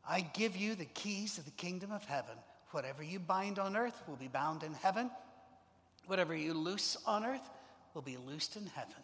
I 0.08 0.20
give 0.20 0.56
you 0.56 0.74
the 0.74 0.86
keys 0.86 1.36
of 1.36 1.44
the 1.44 1.50
kingdom 1.52 1.92
of 1.92 2.04
heaven. 2.04 2.36
Whatever 2.70 3.02
you 3.02 3.18
bind 3.18 3.58
on 3.58 3.76
earth 3.76 4.02
will 4.08 4.16
be 4.16 4.28
bound 4.28 4.62
in 4.62 4.72
heaven. 4.72 5.10
Whatever 6.06 6.34
you 6.34 6.54
loose 6.54 6.96
on 7.06 7.24
earth 7.24 7.48
will 7.94 8.02
be 8.02 8.16
loosed 8.16 8.56
in 8.56 8.66
heaven. 8.66 8.94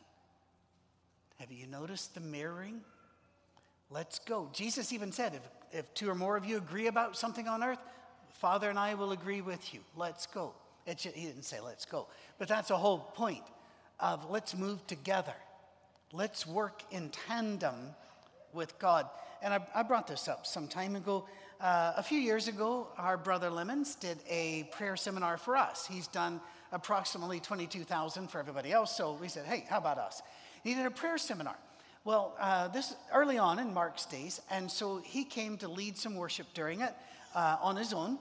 Have 1.38 1.50
you 1.50 1.66
noticed 1.66 2.14
the 2.14 2.20
mirroring? 2.20 2.80
Let's 3.90 4.18
go. 4.20 4.48
Jesus 4.52 4.92
even 4.92 5.12
said, 5.12 5.34
if, 5.34 5.78
if 5.78 5.94
two 5.94 6.08
or 6.08 6.14
more 6.14 6.36
of 6.36 6.44
you 6.44 6.56
agree 6.56 6.86
about 6.86 7.16
something 7.16 7.48
on 7.48 7.62
earth, 7.62 7.80
Father 8.30 8.70
and 8.70 8.78
I 8.78 8.94
will 8.94 9.12
agree 9.12 9.40
with 9.40 9.74
you. 9.74 9.80
Let's 9.96 10.26
go. 10.26 10.54
Just, 10.86 11.14
he 11.14 11.26
didn't 11.26 11.44
say 11.44 11.60
let's 11.60 11.84
go, 11.84 12.08
but 12.38 12.48
that's 12.48 12.70
a 12.70 12.76
whole 12.76 12.98
point 12.98 13.44
of 14.00 14.30
let's 14.30 14.56
move 14.56 14.84
together. 14.86 15.34
Let's 16.12 16.46
work 16.46 16.82
in 16.90 17.10
tandem 17.10 17.94
with 18.52 18.78
God. 18.78 19.08
And 19.42 19.54
I, 19.54 19.60
I 19.74 19.82
brought 19.82 20.06
this 20.06 20.28
up 20.28 20.46
some 20.46 20.68
time 20.68 20.96
ago. 20.96 21.26
Uh, 21.60 21.92
a 21.96 22.02
few 22.02 22.18
years 22.18 22.48
ago, 22.48 22.88
our 22.98 23.16
brother 23.16 23.48
Lemons 23.48 23.94
did 23.94 24.18
a 24.28 24.68
prayer 24.72 24.96
seminar 24.96 25.36
for 25.36 25.56
us. 25.56 25.86
He's 25.86 26.08
done 26.08 26.40
approximately 26.72 27.38
22,000 27.38 28.28
for 28.28 28.38
everybody 28.38 28.72
else. 28.72 28.96
So 28.96 29.16
we 29.20 29.28
said, 29.28 29.44
hey, 29.44 29.64
how 29.68 29.78
about 29.78 29.98
us? 29.98 30.22
He 30.64 30.74
did 30.74 30.86
a 30.86 30.90
prayer 30.90 31.18
seminar. 31.18 31.56
Well, 32.04 32.34
uh, 32.40 32.68
this 32.68 32.96
early 33.12 33.38
on 33.38 33.58
in 33.58 33.72
Mark's 33.72 34.06
days, 34.06 34.40
and 34.50 34.68
so 34.70 34.98
he 35.04 35.24
came 35.24 35.56
to 35.58 35.68
lead 35.68 35.96
some 35.96 36.16
worship 36.16 36.46
during 36.54 36.80
it 36.80 36.92
uh, 37.34 37.58
on 37.60 37.76
his 37.76 37.92
own. 37.92 38.18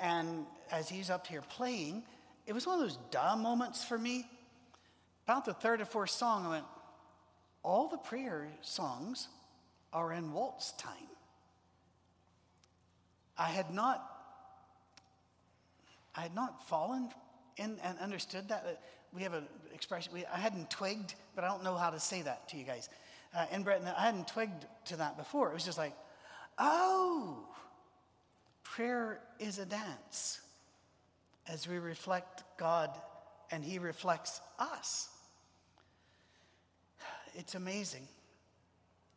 And 0.00 0.46
as 0.70 0.88
he's 0.88 1.10
up 1.10 1.26
here 1.26 1.42
playing, 1.42 2.04
it 2.46 2.52
was 2.52 2.66
one 2.66 2.80
of 2.80 2.80
those 2.80 2.98
duh 3.10 3.36
moments 3.36 3.84
for 3.84 3.98
me. 3.98 4.26
About 5.26 5.44
the 5.44 5.54
third 5.54 5.80
or 5.80 5.84
fourth 5.84 6.10
song, 6.10 6.46
I 6.46 6.50
went, 6.50 6.64
all 7.62 7.88
the 7.88 7.98
prayer 7.98 8.48
songs 8.62 9.28
are 9.92 10.12
in 10.12 10.32
waltz 10.32 10.72
time. 10.72 10.92
I 13.36 13.48
had 13.48 13.72
not, 13.72 14.02
I 16.14 16.20
had 16.22 16.34
not 16.34 16.68
fallen 16.68 17.10
in 17.56 17.78
and 17.82 17.98
understood 17.98 18.48
that. 18.48 18.82
We 19.12 19.22
have 19.22 19.34
an 19.34 19.44
expression, 19.72 20.12
we, 20.12 20.24
I 20.26 20.38
hadn't 20.38 20.70
twigged, 20.70 21.14
but 21.36 21.44
I 21.44 21.48
don't 21.48 21.62
know 21.62 21.76
how 21.76 21.90
to 21.90 22.00
say 22.00 22.22
that 22.22 22.48
to 22.48 22.56
you 22.56 22.64
guys. 22.64 22.88
Uh, 23.34 23.46
in 23.52 23.62
Britain, 23.62 23.88
I 23.96 24.06
hadn't 24.06 24.28
twigged 24.28 24.66
to 24.86 24.96
that 24.96 25.16
before. 25.16 25.50
It 25.50 25.54
was 25.54 25.64
just 25.64 25.78
like, 25.78 25.94
oh, 26.58 27.38
prayer 28.62 29.20
is 29.38 29.58
a 29.58 29.66
dance 29.66 30.40
as 31.48 31.68
we 31.68 31.78
reflect 31.78 32.42
God 32.56 32.90
and 33.50 33.64
He 33.64 33.78
reflects 33.78 34.40
us. 34.58 35.08
It's 37.34 37.54
amazing. 37.54 38.06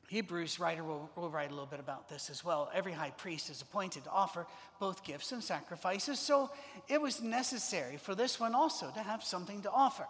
Hebrews 0.07 0.59
writer 0.59 0.83
will, 0.83 1.09
will, 1.17 1.29
write 1.29 1.49
a 1.49 1.53
little 1.53 1.65
bit 1.65 1.81
about 1.81 2.07
this 2.07 2.29
as 2.29 2.43
well. 2.43 2.71
Every 2.73 2.93
high 2.93 3.11
priest 3.11 3.49
is 3.49 3.61
appointed 3.61 4.05
to 4.05 4.09
offer 4.09 4.47
both 4.79 5.03
gifts 5.03 5.33
and 5.33 5.43
sacrifices, 5.43 6.17
so 6.17 6.49
it 6.87 7.01
was 7.01 7.21
necessary 7.21 7.97
for 7.97 8.15
this 8.15 8.39
one 8.39 8.55
also 8.55 8.89
to 8.91 9.01
have 9.01 9.21
something 9.21 9.61
to 9.63 9.71
offer. 9.71 10.07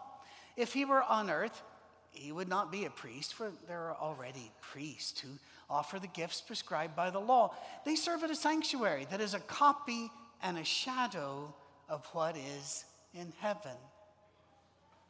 If 0.56 0.74
he 0.74 0.86
were 0.86 1.02
on 1.02 1.32
earth, 1.32 1.64
he 2.12 2.32
would 2.32 2.48
not 2.48 2.72
be 2.72 2.86
a 2.86 2.92
priest, 2.92 3.34
for 3.34 3.52
there 3.68 3.90
are 3.90 3.96
already 3.96 4.52
priests 4.62 5.20
who 5.20 5.30
offer 5.68 5.98
the 5.98 6.08
gifts 6.08 6.42
prescribed 6.42 6.96
by 6.96 7.10
the 7.10 7.20
law. 7.20 7.56
They 7.84 7.96
serve 7.96 8.24
at 8.24 8.32
a 8.32 8.36
sanctuary 8.36 9.08
that 9.10 9.22
is 9.22 9.34
a 9.34 9.40
copy 9.40 10.12
and 10.44 10.60
a 10.60 10.64
shadow 10.64 11.54
of 11.90 12.06
what 12.14 12.38
is 12.38 12.86
in 13.16 13.34
heaven. 13.40 13.78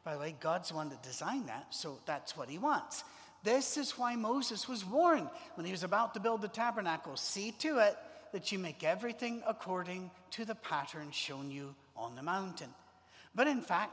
By 0.02 0.14
the 0.14 0.20
way, 0.20 0.34
God's 0.40 0.70
the 0.70 0.76
one 0.76 0.88
that 0.88 1.02
designed 1.02 1.48
that, 1.48 1.66
so 1.70 1.98
that's 2.06 2.36
what 2.36 2.48
he 2.48 2.56
wants. 2.56 3.04
This 3.44 3.76
is 3.76 3.92
why 3.92 4.16
Moses 4.16 4.68
was 4.68 4.84
warned 4.84 5.28
when 5.54 5.64
he 5.64 5.72
was 5.72 5.84
about 5.84 6.14
to 6.14 6.20
build 6.20 6.42
the 6.42 6.48
tabernacle 6.48 7.16
see 7.16 7.52
to 7.60 7.78
it 7.78 7.96
that 8.32 8.52
you 8.52 8.58
make 8.58 8.84
everything 8.84 9.42
according 9.46 10.10
to 10.32 10.44
the 10.44 10.54
pattern 10.54 11.10
shown 11.10 11.50
you 11.50 11.74
on 11.96 12.16
the 12.16 12.22
mountain. 12.22 12.68
But 13.34 13.46
in 13.46 13.60
fact, 13.60 13.92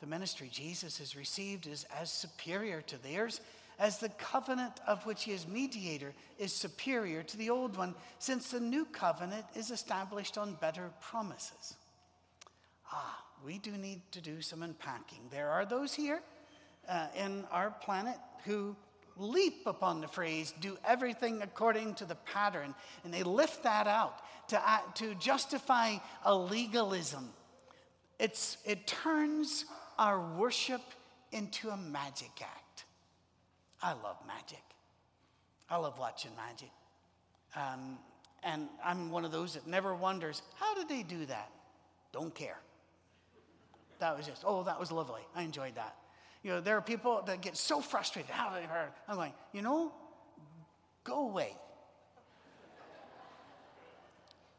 the 0.00 0.06
ministry 0.06 0.48
Jesus 0.50 0.98
has 0.98 1.16
received 1.16 1.66
is 1.66 1.86
as 2.00 2.10
superior 2.10 2.82
to 2.82 3.02
theirs 3.02 3.40
as 3.78 3.98
the 3.98 4.08
covenant 4.10 4.74
of 4.86 5.04
which 5.04 5.24
he 5.24 5.32
is 5.32 5.48
mediator 5.48 6.14
is 6.38 6.52
superior 6.52 7.22
to 7.24 7.36
the 7.36 7.50
old 7.50 7.76
one, 7.76 7.94
since 8.18 8.50
the 8.50 8.60
new 8.60 8.84
covenant 8.84 9.44
is 9.54 9.70
established 9.70 10.38
on 10.38 10.54
better 10.54 10.90
promises. 11.00 11.74
Ah, 12.92 13.24
we 13.44 13.58
do 13.58 13.72
need 13.72 14.00
to 14.12 14.20
do 14.20 14.40
some 14.40 14.62
unpacking. 14.62 15.18
There 15.30 15.50
are 15.50 15.66
those 15.66 15.92
here 15.92 16.20
uh, 16.88 17.06
in 17.16 17.44
our 17.50 17.70
planet 17.70 18.16
who 18.44 18.76
leap 19.16 19.62
upon 19.66 20.00
the 20.00 20.08
phrase, 20.08 20.52
do 20.60 20.76
everything 20.86 21.40
according 21.42 21.94
to 21.94 22.04
the 22.04 22.16
pattern, 22.16 22.74
and 23.04 23.14
they 23.14 23.22
lift 23.22 23.62
that 23.62 23.86
out 23.86 24.20
to, 24.48 24.70
uh, 24.70 24.78
to 24.94 25.14
justify 25.16 25.96
a 26.24 26.34
legalism. 26.34 27.30
It's, 28.18 28.58
it 28.64 28.86
turns 28.86 29.64
our 29.98 30.20
worship 30.36 30.82
into 31.32 31.70
a 31.70 31.76
magic 31.76 32.30
act. 32.40 32.84
I 33.82 33.92
love 33.92 34.16
magic. 34.26 34.62
I 35.68 35.76
love 35.76 35.98
watching 35.98 36.30
magic. 36.36 36.70
Um, 37.56 37.98
and 38.42 38.68
I'm 38.84 39.10
one 39.10 39.24
of 39.24 39.32
those 39.32 39.54
that 39.54 39.66
never 39.66 39.94
wonders, 39.94 40.42
how 40.56 40.74
did 40.74 40.88
they 40.88 41.02
do 41.02 41.26
that? 41.26 41.50
Don't 42.12 42.34
care. 42.34 42.58
That 44.00 44.16
was 44.16 44.26
just, 44.26 44.42
oh, 44.46 44.62
that 44.64 44.78
was 44.78 44.92
lovely. 44.92 45.22
I 45.34 45.42
enjoyed 45.42 45.76
that. 45.76 45.96
You 46.44 46.50
know, 46.50 46.60
there 46.60 46.76
are 46.76 46.82
people 46.82 47.22
that 47.26 47.40
get 47.40 47.56
so 47.56 47.80
frustrated. 47.80 48.30
How 48.30 48.54
they 48.54 48.66
heard? 48.66 48.90
I'm 49.08 49.16
like, 49.16 49.32
you 49.52 49.62
know, 49.62 49.92
go 51.02 51.28
away. 51.28 51.56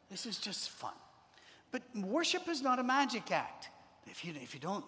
This 0.10 0.26
is 0.26 0.40
just 0.40 0.72
fun. 0.72 0.94
But 1.72 1.84
worship 1.96 2.48
is 2.50 2.62
not 2.62 2.80
a 2.80 2.84
magic 2.84 3.32
act. 3.32 3.70
If 4.08 4.26
you, 4.26 4.34
if 4.42 4.54
you 4.56 4.60
don't, 4.60 4.84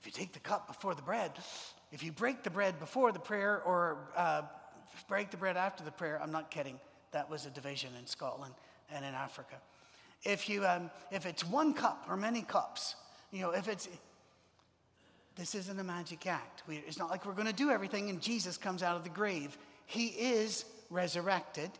if 0.00 0.06
you 0.06 0.12
take 0.12 0.32
the 0.32 0.40
cup 0.40 0.66
before 0.66 0.94
the 0.94 1.02
bread, 1.02 1.32
if 1.92 2.02
you 2.02 2.10
break 2.10 2.42
the 2.42 2.50
bread 2.50 2.80
before 2.80 3.12
the 3.12 3.18
prayer 3.20 3.62
or 3.62 3.98
uh, 4.16 4.42
break 5.08 5.30
the 5.30 5.36
bread 5.36 5.56
after 5.56 5.84
the 5.84 5.92
prayer, 5.92 6.20
I'm 6.20 6.32
not 6.32 6.50
kidding. 6.50 6.80
That 7.12 7.30
was 7.30 7.46
a 7.46 7.50
division 7.50 7.90
in 7.98 8.06
Scotland 8.06 8.54
and 8.92 9.04
in 9.04 9.14
Africa. 9.14 9.56
If, 10.24 10.48
you, 10.48 10.66
um, 10.66 10.90
if 11.12 11.26
it's 11.26 11.44
one 11.44 11.74
cup 11.74 12.06
or 12.08 12.16
many 12.16 12.42
cups, 12.42 12.96
you 13.30 13.42
know, 13.42 13.50
if 13.50 13.68
it's, 13.68 13.88
this 15.36 15.54
isn't 15.54 15.80
a 15.80 15.84
magic 15.84 16.26
act. 16.26 16.62
We, 16.66 16.76
it's 16.86 16.98
not 16.98 17.10
like 17.10 17.26
we're 17.26 17.32
going 17.32 17.46
to 17.46 17.52
do 17.52 17.70
everything 17.70 18.10
and 18.10 18.20
Jesus 18.20 18.56
comes 18.56 18.82
out 18.82 18.96
of 18.96 19.04
the 19.04 19.10
grave. 19.10 19.56
He 19.86 20.06
is 20.06 20.64
resurrected. 20.90 21.70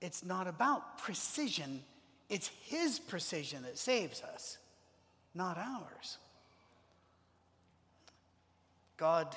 It's 0.00 0.24
not 0.24 0.46
about 0.46 0.98
precision, 0.98 1.82
it's 2.28 2.50
His 2.62 2.98
precision 2.98 3.62
that 3.64 3.78
saves 3.78 4.22
us, 4.22 4.58
not 5.34 5.58
ours. 5.58 6.18
God 8.96 9.34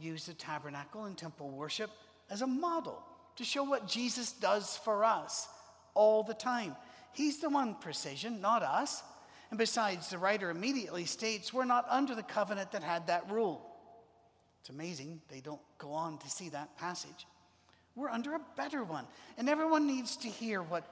used 0.00 0.28
the 0.28 0.34
tabernacle 0.34 1.04
and 1.04 1.16
temple 1.16 1.50
worship 1.50 1.90
as 2.30 2.42
a 2.42 2.46
model 2.46 3.02
to 3.36 3.44
show 3.44 3.64
what 3.64 3.86
Jesus 3.86 4.32
does 4.32 4.76
for 4.84 5.04
us 5.04 5.48
all 5.94 6.22
the 6.22 6.34
time. 6.34 6.76
He's 7.12 7.38
the 7.38 7.50
one 7.50 7.74
precision, 7.74 8.40
not 8.40 8.62
us. 8.62 9.02
And 9.50 9.58
besides, 9.58 10.08
the 10.08 10.18
writer 10.18 10.50
immediately 10.50 11.04
states 11.04 11.52
we're 11.52 11.64
not 11.64 11.86
under 11.88 12.14
the 12.14 12.22
covenant 12.22 12.72
that 12.72 12.82
had 12.82 13.08
that 13.08 13.30
rule. 13.30 13.66
It's 14.60 14.70
amazing 14.70 15.20
they 15.28 15.40
don't 15.40 15.60
go 15.78 15.92
on 15.92 16.18
to 16.18 16.30
see 16.30 16.48
that 16.50 16.76
passage. 16.76 17.26
We're 17.96 18.10
under 18.10 18.34
a 18.34 18.40
better 18.56 18.84
one. 18.84 19.06
And 19.36 19.48
everyone 19.48 19.86
needs 19.86 20.16
to 20.18 20.28
hear 20.28 20.62
what, 20.62 20.84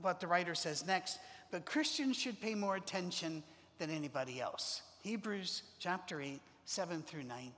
what 0.00 0.20
the 0.20 0.26
writer 0.26 0.54
says 0.54 0.86
next, 0.86 1.18
but 1.50 1.64
Christians 1.64 2.16
should 2.16 2.40
pay 2.40 2.54
more 2.54 2.76
attention 2.76 3.42
than 3.78 3.90
anybody 3.90 4.40
else. 4.40 4.82
Hebrews 5.02 5.62
chapter 5.78 6.20
8, 6.20 6.40
7 6.66 7.02
through 7.02 7.24
9. 7.24 7.52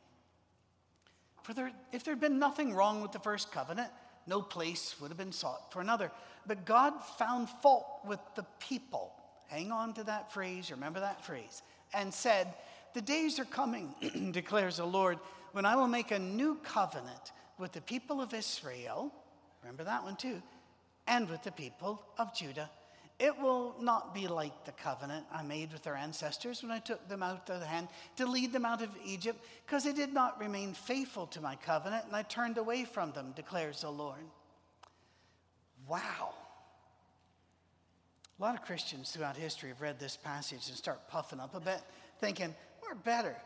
For 1.43 1.53
there, 1.53 1.73
if 1.93 2.05
there 2.05 2.15
had 2.15 2.21
been 2.21 2.39
nothing 2.39 2.73
wrong 2.73 3.03
with 3.03 3.13
the 3.13 3.19
first 3.19 3.53
covenant, 3.53 3.91
no 4.27 4.41
place 4.41 4.95
would 5.01 5.09
have 5.09 5.19
been 5.19 5.33
sought 5.33 5.73
for 5.73 5.81
another. 5.81 6.11
But 6.47 6.65
God 6.65 6.95
found 7.19 7.49
fault 7.49 7.87
with 8.07 8.21
the 8.37 8.47
people. 8.61 9.13
Hang 9.49 9.73
on 9.73 9.95
to 9.95 10.05
that 10.05 10.33
phrase, 10.33 10.71
remember 10.71 11.01
that 11.01 11.25
phrase, 11.25 11.63
and 11.93 12.13
said, 12.13 12.55
The 12.95 13.03
days 13.03 13.39
are 13.39 13.45
coming, 13.45 13.95
declares 14.33 14.79
the 14.79 14.87
Lord, 14.87 15.19
when 15.53 15.65
I 15.65 15.77
will 15.77 15.89
make 15.89 16.11
a 16.11 16.19
new 16.19 16.57
covenant 16.65 17.33
with 17.59 17.73
the 17.73 17.81
people 17.81 18.21
of 18.21 18.35
Israel. 18.35 19.13
Remember 19.63 19.85
that 19.85 20.03
one 20.03 20.17
too, 20.17 20.43
and 21.07 21.29
with 21.29 21.43
the 21.43 21.53
people 21.53 22.03
of 22.19 22.35
Judah 22.35 22.71
it 23.19 23.39
will 23.39 23.77
not 23.81 24.13
be 24.13 24.27
like 24.27 24.65
the 24.65 24.73
covenant 24.73 25.25
I 25.33 25.43
made 25.43 25.73
with 25.73 25.83
their 25.83 25.95
ancestors 25.95 26.63
when 26.63 26.73
I 26.73 26.81
took 26.81 27.09
them 27.09 27.23
out 27.23 27.49
of 27.49 27.61
the 27.61 27.67
hand 27.67 27.89
to 28.17 28.27
lead 28.27 28.53
them 28.53 28.65
out 28.65 28.83
of 28.83 28.91
Egypt, 29.05 29.45
because 29.65 29.85
they 29.85 29.93
did 29.93 30.13
not 30.13 30.41
remain 30.41 30.75
faithful 30.75 31.27
to 31.29 31.41
my 31.41 31.55
covenant, 31.57 32.07
and 32.07 32.17
I 32.17 32.23
turned 32.23 32.59
away 32.59 32.85
from 32.85 33.13
them, 33.13 33.33
declares 33.37 33.83
the 33.83 33.91
Lord. 33.91 34.25
Wow. 35.87 36.35
A 38.39 38.43
lot 38.43 38.55
of 38.55 38.63
Christians 38.63 39.11
throughout 39.11 39.37
history 39.37 39.69
have 39.69 39.81
read 39.81 39.99
this 39.99 40.17
passage 40.17 40.69
and 40.69 40.77
start 40.77 41.09
puffing 41.09 41.41
up 41.41 41.55
a 41.55 41.61
bit, 41.61 41.81
thinking, 42.21 42.55
we're 42.83 42.95
better. 42.95 43.37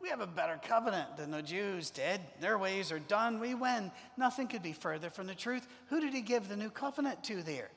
We 0.00 0.08
have 0.08 0.20
a 0.20 0.26
better 0.26 0.60
covenant 0.66 1.16
than 1.16 1.30
the 1.30 1.42
Jews 1.42 1.90
did. 1.90 2.20
Their 2.40 2.58
ways 2.58 2.90
are 2.90 2.98
done. 2.98 3.38
We 3.38 3.54
win. 3.54 3.92
Nothing 4.16 4.48
could 4.48 4.62
be 4.62 4.72
further 4.72 5.10
from 5.10 5.28
the 5.28 5.34
truth. 5.34 5.66
Who 5.88 6.00
did 6.00 6.12
he 6.12 6.22
give 6.22 6.48
the 6.48 6.56
new 6.56 6.70
covenant 6.70 7.22
to 7.24 7.42
there? 7.42 7.70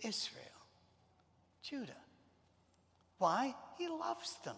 Israel. 0.00 0.46
Judah. 1.62 1.92
Why? 3.18 3.54
He 3.78 3.86
loves 3.86 4.34
them. 4.44 4.56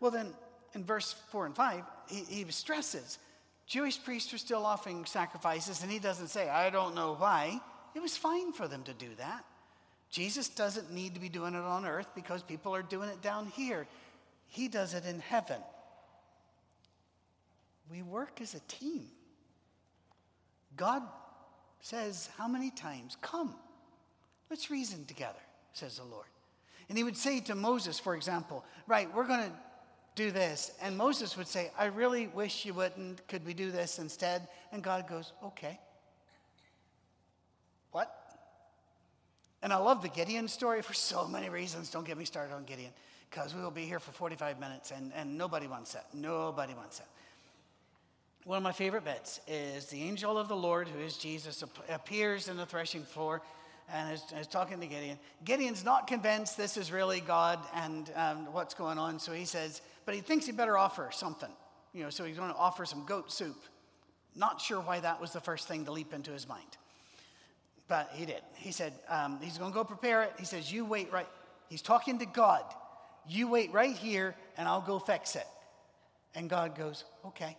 Well, 0.00 0.10
then 0.10 0.32
in 0.74 0.84
verse 0.84 1.14
4 1.30 1.46
and 1.46 1.54
5, 1.54 1.82
he, 2.08 2.20
he 2.20 2.50
stresses 2.50 3.18
Jewish 3.66 4.02
priests 4.02 4.32
are 4.34 4.38
still 4.38 4.66
offering 4.66 5.04
sacrifices, 5.06 5.82
and 5.82 5.90
he 5.90 5.98
doesn't 5.98 6.28
say, 6.28 6.48
I 6.48 6.70
don't 6.70 6.94
know 6.94 7.14
why. 7.14 7.60
It 7.94 8.02
was 8.02 8.16
fine 8.16 8.52
for 8.52 8.68
them 8.68 8.82
to 8.84 8.92
do 8.92 9.08
that. 9.16 9.44
Jesus 10.14 10.48
doesn't 10.48 10.92
need 10.92 11.14
to 11.14 11.20
be 11.20 11.28
doing 11.28 11.54
it 11.54 11.62
on 11.62 11.84
earth 11.84 12.06
because 12.14 12.40
people 12.40 12.72
are 12.72 12.84
doing 12.84 13.08
it 13.08 13.20
down 13.20 13.46
here. 13.46 13.84
He 14.46 14.68
does 14.68 14.94
it 14.94 15.04
in 15.04 15.18
heaven. 15.18 15.60
We 17.90 18.00
work 18.02 18.40
as 18.40 18.54
a 18.54 18.60
team. 18.68 19.06
God 20.76 21.02
says, 21.80 22.28
How 22.38 22.46
many 22.46 22.70
times? 22.70 23.16
Come, 23.22 23.56
let's 24.50 24.70
reason 24.70 25.04
together 25.06 25.40
says 25.72 25.96
the 25.96 26.04
Lord. 26.04 26.26
And 26.88 26.96
he 26.96 27.02
would 27.02 27.16
say 27.16 27.40
to 27.40 27.56
Moses, 27.56 27.98
for 27.98 28.14
example, 28.14 28.64
right, 28.86 29.12
we're 29.12 29.26
going 29.26 29.50
to 29.50 29.52
do 30.14 30.30
this. 30.30 30.70
And 30.80 30.96
Moses 30.96 31.36
would 31.36 31.48
say, 31.48 31.72
I 31.76 31.86
really 31.86 32.28
wish 32.28 32.64
you 32.64 32.72
wouldn't. 32.72 33.26
Could 33.26 33.44
we 33.44 33.52
do 33.52 33.72
this 33.72 33.98
instead? 33.98 34.46
And 34.70 34.80
God 34.80 35.08
goes, 35.08 35.32
okay. 35.42 35.80
What? 37.90 38.14
And 39.64 39.72
I 39.72 39.76
love 39.78 40.02
the 40.02 40.10
Gideon 40.10 40.46
story 40.46 40.82
for 40.82 40.92
so 40.92 41.26
many 41.26 41.48
reasons. 41.48 41.90
Don't 41.90 42.06
get 42.06 42.18
me 42.18 42.26
started 42.26 42.52
on 42.54 42.64
Gideon, 42.64 42.92
because 43.30 43.54
we 43.54 43.62
will 43.62 43.70
be 43.70 43.86
here 43.86 43.98
for 43.98 44.12
45 44.12 44.60
minutes 44.60 44.90
and, 44.90 45.10
and 45.16 45.38
nobody 45.38 45.66
wants 45.66 45.94
that. 45.94 46.04
Nobody 46.12 46.74
wants 46.74 46.98
that. 46.98 47.08
One 48.44 48.58
of 48.58 48.62
my 48.62 48.72
favorite 48.72 49.06
bits 49.06 49.40
is 49.48 49.86
the 49.86 50.02
angel 50.02 50.36
of 50.36 50.48
the 50.48 50.56
Lord, 50.56 50.86
who 50.86 51.00
is 51.00 51.16
Jesus, 51.16 51.64
appears 51.88 52.48
in 52.48 52.58
the 52.58 52.66
threshing 52.66 53.04
floor 53.04 53.40
and 53.90 54.12
is, 54.12 54.22
is, 54.38 54.46
talking 54.46 54.80
to 54.80 54.86
Gideon. 54.86 55.18
Gideon's 55.46 55.82
not 55.82 56.06
convinced 56.06 56.58
this 56.58 56.76
is 56.76 56.92
really 56.92 57.22
God 57.22 57.58
and 57.74 58.10
um, 58.16 58.52
what's 58.52 58.74
going 58.74 58.98
on, 58.98 59.18
so 59.18 59.32
he 59.32 59.46
says, 59.46 59.80
but 60.04 60.14
he 60.14 60.20
thinks 60.20 60.44
he 60.44 60.52
better 60.52 60.76
offer 60.76 61.08
something. 61.10 61.50
You 61.94 62.02
know, 62.02 62.10
so 62.10 62.24
he's 62.24 62.36
going 62.36 62.50
to 62.50 62.56
offer 62.56 62.84
some 62.84 63.06
goat 63.06 63.32
soup. 63.32 63.62
Not 64.36 64.60
sure 64.60 64.80
why 64.80 65.00
that 65.00 65.22
was 65.22 65.32
the 65.32 65.40
first 65.40 65.66
thing 65.68 65.86
to 65.86 65.92
leap 65.92 66.12
into 66.12 66.32
his 66.32 66.46
mind. 66.46 66.76
But 67.88 68.10
he 68.14 68.24
did. 68.24 68.40
He 68.56 68.72
said, 68.72 68.92
um, 69.08 69.38
he's 69.42 69.58
going 69.58 69.70
to 69.70 69.74
go 69.74 69.84
prepare 69.84 70.22
it. 70.22 70.32
He 70.38 70.44
says, 70.44 70.72
You 70.72 70.84
wait 70.84 71.12
right. 71.12 71.28
He's 71.68 71.82
talking 71.82 72.18
to 72.18 72.26
God. 72.26 72.64
You 73.28 73.48
wait 73.48 73.72
right 73.72 73.96
here, 73.96 74.34
and 74.56 74.68
I'll 74.68 74.80
go 74.80 74.98
fix 74.98 75.36
it. 75.36 75.46
And 76.34 76.48
God 76.48 76.76
goes, 76.76 77.04
Okay. 77.26 77.56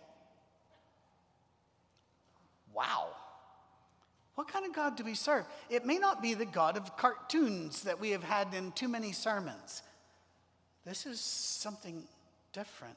Wow. 2.74 3.08
What 4.34 4.48
kind 4.48 4.66
of 4.66 4.74
God 4.74 4.96
do 4.96 5.04
we 5.04 5.14
serve? 5.14 5.46
It 5.70 5.86
may 5.86 5.96
not 5.96 6.20
be 6.20 6.34
the 6.34 6.44
God 6.44 6.76
of 6.76 6.96
cartoons 6.96 7.82
that 7.82 7.98
we 7.98 8.10
have 8.10 8.22
had 8.22 8.52
in 8.52 8.70
too 8.72 8.88
many 8.88 9.12
sermons. 9.12 9.82
This 10.84 11.06
is 11.06 11.20
something 11.20 12.02
different. 12.52 12.96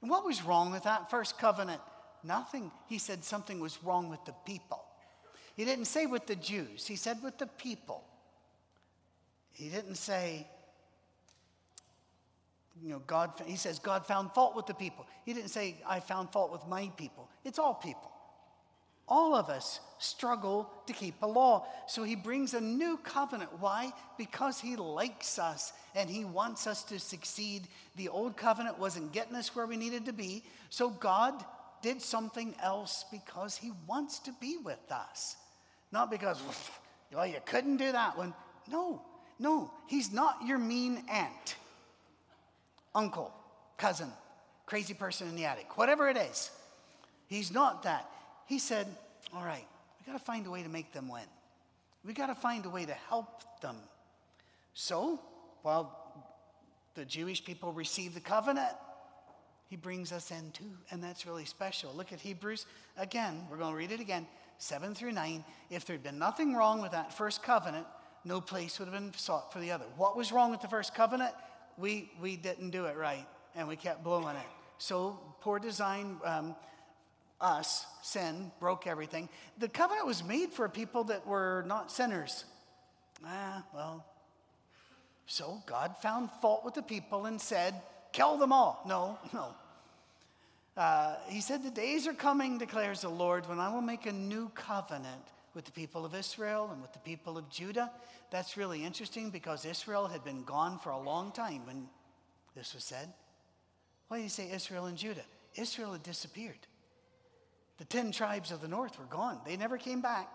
And 0.00 0.10
what 0.10 0.24
was 0.24 0.42
wrong 0.42 0.72
with 0.72 0.84
that 0.84 1.10
first 1.10 1.38
covenant? 1.38 1.80
Nothing. 2.24 2.70
He 2.88 2.96
said 2.96 3.22
something 3.22 3.60
was 3.60 3.82
wrong 3.82 4.08
with 4.08 4.24
the 4.24 4.34
people. 4.46 4.82
He 5.56 5.64
didn't 5.64 5.86
say 5.86 6.06
with 6.06 6.26
the 6.26 6.36
Jews, 6.36 6.86
he 6.86 6.96
said 6.96 7.22
with 7.22 7.38
the 7.38 7.46
people. 7.46 8.04
He 9.52 9.70
didn't 9.70 9.94
say, 9.94 10.46
you 12.82 12.90
know, 12.90 13.00
God, 13.06 13.32
he 13.46 13.56
says 13.56 13.78
God 13.78 14.04
found 14.06 14.32
fault 14.32 14.54
with 14.54 14.66
the 14.66 14.74
people. 14.74 15.06
He 15.24 15.32
didn't 15.32 15.48
say, 15.48 15.76
I 15.88 16.00
found 16.00 16.30
fault 16.30 16.52
with 16.52 16.66
my 16.68 16.90
people. 16.98 17.30
It's 17.42 17.58
all 17.58 17.74
people. 17.74 18.12
All 19.08 19.34
of 19.34 19.48
us 19.48 19.80
struggle 19.98 20.70
to 20.86 20.92
keep 20.92 21.20
the 21.20 21.28
law. 21.28 21.66
So 21.86 22.02
he 22.02 22.16
brings 22.16 22.52
a 22.52 22.60
new 22.60 22.98
covenant. 22.98 23.50
Why? 23.60 23.92
Because 24.18 24.60
he 24.60 24.76
likes 24.76 25.38
us 25.38 25.72
and 25.94 26.10
he 26.10 26.24
wants 26.24 26.66
us 26.66 26.82
to 26.84 26.98
succeed. 26.98 27.68
The 27.94 28.08
old 28.08 28.36
covenant 28.36 28.78
wasn't 28.78 29.12
getting 29.12 29.36
us 29.36 29.54
where 29.54 29.66
we 29.66 29.76
needed 29.76 30.04
to 30.06 30.12
be. 30.12 30.44
So 30.68 30.90
God 30.90 31.42
did 31.82 32.02
something 32.02 32.54
else 32.60 33.04
because 33.10 33.56
he 33.56 33.72
wants 33.86 34.18
to 34.20 34.32
be 34.40 34.56
with 34.58 34.90
us. 34.90 35.36
Not 35.92 36.10
because, 36.10 36.40
well, 37.12 37.26
you 37.26 37.38
couldn't 37.44 37.76
do 37.76 37.92
that 37.92 38.16
one. 38.16 38.34
No, 38.68 39.02
no, 39.38 39.70
he's 39.86 40.12
not 40.12 40.38
your 40.44 40.58
mean 40.58 41.02
aunt, 41.10 41.56
uncle, 42.94 43.32
cousin, 43.76 44.10
crazy 44.64 44.94
person 44.94 45.28
in 45.28 45.36
the 45.36 45.44
attic, 45.44 45.76
whatever 45.76 46.08
it 46.08 46.16
is. 46.16 46.50
He's 47.28 47.52
not 47.52 47.82
that. 47.84 48.08
He 48.46 48.58
said, 48.58 48.86
All 49.34 49.44
right, 49.44 49.66
we 49.98 50.10
got 50.12 50.18
to 50.18 50.24
find 50.24 50.46
a 50.46 50.50
way 50.50 50.62
to 50.62 50.68
make 50.68 50.92
them 50.92 51.08
win. 51.08 51.24
We 52.04 52.12
got 52.12 52.26
to 52.26 52.34
find 52.34 52.64
a 52.66 52.70
way 52.70 52.86
to 52.86 52.94
help 52.94 53.60
them. 53.60 53.76
So, 54.74 55.20
while 55.62 56.24
the 56.94 57.04
Jewish 57.04 57.44
people 57.44 57.72
receive 57.72 58.14
the 58.14 58.20
covenant, 58.20 58.74
he 59.68 59.76
brings 59.76 60.12
us 60.12 60.30
in 60.30 60.52
too, 60.52 60.70
and 60.90 61.02
that's 61.02 61.26
really 61.26 61.44
special. 61.44 61.92
Look 61.94 62.12
at 62.12 62.20
Hebrews 62.20 62.66
again. 62.96 63.46
We're 63.50 63.56
going 63.56 63.72
to 63.72 63.76
read 63.76 63.90
it 63.90 64.00
again, 64.00 64.26
7 64.58 64.94
through 64.94 65.12
9. 65.12 65.44
If 65.70 65.84
there'd 65.84 66.02
been 66.02 66.18
nothing 66.18 66.54
wrong 66.54 66.80
with 66.82 66.92
that 66.92 67.12
first 67.12 67.42
covenant, 67.42 67.86
no 68.24 68.40
place 68.40 68.78
would 68.78 68.88
have 68.88 68.94
been 68.94 69.12
sought 69.14 69.52
for 69.52 69.60
the 69.60 69.70
other. 69.70 69.84
What 69.96 70.16
was 70.16 70.32
wrong 70.32 70.50
with 70.50 70.60
the 70.60 70.68
first 70.68 70.94
covenant? 70.94 71.32
We, 71.78 72.10
we 72.20 72.36
didn't 72.36 72.70
do 72.70 72.86
it 72.86 72.96
right, 72.96 73.26
and 73.54 73.68
we 73.68 73.76
kept 73.76 74.02
blowing 74.02 74.36
it. 74.36 74.46
So, 74.78 75.18
poor 75.40 75.58
design. 75.58 76.18
Um, 76.24 76.56
us, 77.40 77.84
sin, 78.02 78.50
broke 78.60 78.86
everything. 78.86 79.28
The 79.58 79.68
covenant 79.68 80.06
was 80.06 80.24
made 80.24 80.52
for 80.52 80.68
people 80.68 81.04
that 81.04 81.26
were 81.26 81.64
not 81.66 81.92
sinners. 81.92 82.44
Ah, 83.24 83.64
well. 83.74 84.04
So 85.26 85.62
God 85.66 85.96
found 86.00 86.30
fault 86.40 86.64
with 86.64 86.74
the 86.74 86.82
people 86.82 87.26
and 87.26 87.40
said, 87.40 87.74
kill 88.12 88.38
them 88.38 88.52
all. 88.52 88.82
No, 88.86 89.18
no. 89.34 89.54
Uh, 90.76 91.16
he 91.28 91.40
said, 91.40 91.62
The 91.62 91.70
days 91.70 92.06
are 92.06 92.12
coming, 92.12 92.58
declares 92.58 93.00
the 93.00 93.08
Lord, 93.08 93.48
when 93.48 93.58
I 93.58 93.72
will 93.72 93.82
make 93.82 94.06
a 94.06 94.12
new 94.12 94.50
covenant 94.50 95.32
with 95.54 95.64
the 95.64 95.72
people 95.72 96.04
of 96.04 96.14
Israel 96.14 96.68
and 96.70 96.82
with 96.82 96.92
the 96.92 96.98
people 96.98 97.38
of 97.38 97.48
Judah. 97.48 97.90
That's 98.30 98.58
really 98.58 98.84
interesting 98.84 99.30
because 99.30 99.64
Israel 99.64 100.06
had 100.06 100.22
been 100.22 100.44
gone 100.44 100.78
for 100.78 100.90
a 100.90 101.00
long 101.00 101.32
time 101.32 101.64
when 101.64 101.88
this 102.54 102.74
was 102.74 102.84
said. 102.84 103.12
Why 104.08 104.18
do 104.18 104.22
you 104.22 104.28
say 104.28 104.50
Israel 104.52 104.84
and 104.84 104.98
Judah? 104.98 105.24
Israel 105.54 105.92
had 105.92 106.02
disappeared. 106.02 106.58
The 107.78 107.86
10 107.86 108.12
tribes 108.12 108.52
of 108.52 108.60
the 108.60 108.68
north 108.68 108.98
were 108.98 109.06
gone, 109.06 109.40
they 109.46 109.56
never 109.56 109.78
came 109.78 110.02
back. 110.02 110.28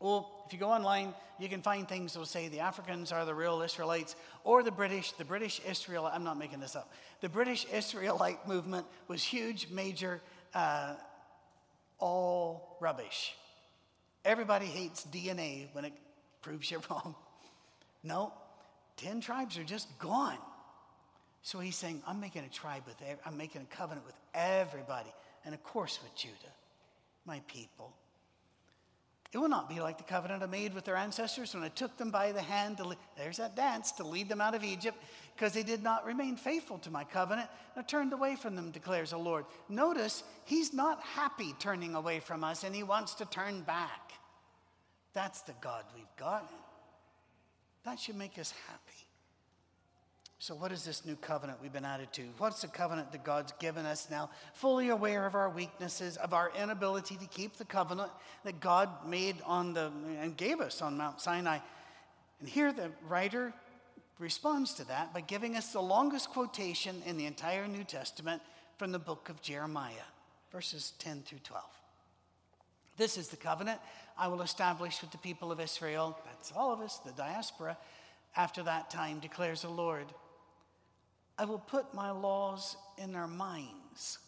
Well, 0.00 0.44
if 0.46 0.52
you 0.54 0.58
go 0.58 0.70
online, 0.70 1.12
you 1.38 1.48
can 1.48 1.60
find 1.60 1.86
things 1.86 2.14
that 2.14 2.18
will 2.18 2.26
say 2.26 2.48
the 2.48 2.60
Africans 2.60 3.12
are 3.12 3.26
the 3.26 3.34
real 3.34 3.60
Israelites, 3.60 4.16
or 4.44 4.62
the 4.62 4.70
British, 4.70 5.12
the 5.12 5.26
British 5.26 5.60
Israel, 5.68 6.10
I'm 6.10 6.24
not 6.24 6.38
making 6.38 6.60
this 6.60 6.74
up. 6.74 6.90
The 7.20 7.28
British 7.28 7.66
Israelite 7.72 8.48
movement 8.48 8.86
was 9.08 9.22
huge, 9.22 9.68
major, 9.70 10.22
uh, 10.54 10.94
all 11.98 12.78
rubbish. 12.80 13.34
Everybody 14.24 14.66
hates 14.66 15.06
DNA 15.12 15.68
when 15.72 15.84
it 15.84 15.92
proves 16.40 16.70
you're 16.70 16.80
wrong. 16.90 17.14
No, 18.02 18.32
10 18.96 19.20
tribes 19.20 19.58
are 19.58 19.64
just 19.64 19.86
gone. 19.98 20.38
So 21.42 21.58
he's 21.58 21.76
saying, 21.76 22.02
I'm 22.06 22.20
making 22.20 22.44
a 22.44 22.48
tribe 22.48 22.82
with, 22.86 22.96
I'm 23.26 23.36
making 23.36 23.62
a 23.62 23.76
covenant 23.76 24.06
with 24.06 24.16
everybody, 24.34 25.12
and 25.44 25.54
of 25.54 25.62
course 25.62 25.98
with 26.02 26.14
Judah, 26.14 26.54
my 27.26 27.40
people. 27.48 27.94
It 29.32 29.38
will 29.38 29.48
not 29.48 29.68
be 29.68 29.80
like 29.80 29.96
the 29.96 30.04
covenant 30.04 30.42
I 30.42 30.46
made 30.46 30.74
with 30.74 30.84
their 30.84 30.96
ancestors 30.96 31.54
when 31.54 31.62
I 31.62 31.68
took 31.68 31.96
them 31.96 32.10
by 32.10 32.32
the 32.32 32.42
hand 32.42 32.78
to, 32.78 32.96
there's 33.16 33.36
that 33.36 33.54
dance, 33.54 33.92
to 33.92 34.04
lead 34.04 34.28
them 34.28 34.40
out 34.40 34.56
of 34.56 34.64
Egypt, 34.64 34.98
because 35.36 35.52
they 35.52 35.62
did 35.62 35.84
not 35.84 36.04
remain 36.04 36.36
faithful 36.36 36.78
to 36.78 36.90
my 36.90 37.04
covenant. 37.04 37.48
I 37.76 37.82
turned 37.82 38.12
away 38.12 38.34
from 38.34 38.56
them, 38.56 38.72
declares 38.72 39.10
the 39.10 39.18
Lord. 39.18 39.44
Notice, 39.68 40.24
he's 40.44 40.74
not 40.74 41.00
happy 41.02 41.54
turning 41.60 41.94
away 41.94 42.18
from 42.18 42.42
us, 42.42 42.64
and 42.64 42.74
he 42.74 42.82
wants 42.82 43.14
to 43.14 43.24
turn 43.24 43.60
back. 43.62 44.12
That's 45.12 45.42
the 45.42 45.54
God 45.60 45.84
we've 45.94 46.16
got. 46.18 46.50
That 47.84 48.00
should 48.00 48.16
make 48.16 48.36
us 48.36 48.52
happy. 48.66 49.06
So, 50.42 50.54
what 50.54 50.72
is 50.72 50.86
this 50.86 51.04
new 51.04 51.16
covenant 51.16 51.58
we've 51.60 51.70
been 51.70 51.84
added 51.84 52.14
to? 52.14 52.22
What's 52.38 52.62
the 52.62 52.68
covenant 52.68 53.12
that 53.12 53.24
God's 53.24 53.52
given 53.58 53.84
us 53.84 54.08
now? 54.10 54.30
Fully 54.54 54.88
aware 54.88 55.26
of 55.26 55.34
our 55.34 55.50
weaknesses, 55.50 56.16
of 56.16 56.32
our 56.32 56.50
inability 56.58 57.16
to 57.16 57.26
keep 57.26 57.58
the 57.58 57.66
covenant 57.66 58.10
that 58.44 58.58
God 58.58 58.88
made 59.06 59.36
on 59.44 59.74
the 59.74 59.92
and 60.18 60.34
gave 60.34 60.62
us 60.62 60.80
on 60.80 60.96
Mount 60.96 61.20
Sinai. 61.20 61.58
And 62.40 62.48
here 62.48 62.72
the 62.72 62.90
writer 63.06 63.52
responds 64.18 64.72
to 64.74 64.88
that 64.88 65.12
by 65.12 65.20
giving 65.20 65.56
us 65.56 65.74
the 65.74 65.82
longest 65.82 66.30
quotation 66.30 67.02
in 67.04 67.18
the 67.18 67.26
entire 67.26 67.68
New 67.68 67.84
Testament 67.84 68.40
from 68.78 68.92
the 68.92 68.98
book 68.98 69.28
of 69.28 69.42
Jeremiah, 69.42 70.08
verses 70.50 70.94
10 71.00 71.20
through 71.20 71.40
12. 71.44 71.62
This 72.96 73.18
is 73.18 73.28
the 73.28 73.36
covenant 73.36 73.78
I 74.16 74.28
will 74.28 74.40
establish 74.40 75.02
with 75.02 75.10
the 75.10 75.18
people 75.18 75.52
of 75.52 75.60
Israel. 75.60 76.18
That's 76.24 76.50
all 76.56 76.72
of 76.72 76.80
us, 76.80 76.96
the 77.04 77.12
diaspora. 77.12 77.76
After 78.36 78.62
that 78.62 78.88
time, 78.88 79.18
declares 79.18 79.62
the 79.62 79.68
Lord. 79.68 80.06
I 81.40 81.46
will 81.46 81.58
put 81.58 81.94
my 81.94 82.10
laws 82.10 82.76
in 82.98 83.14
their 83.14 83.26
minds 83.26 84.18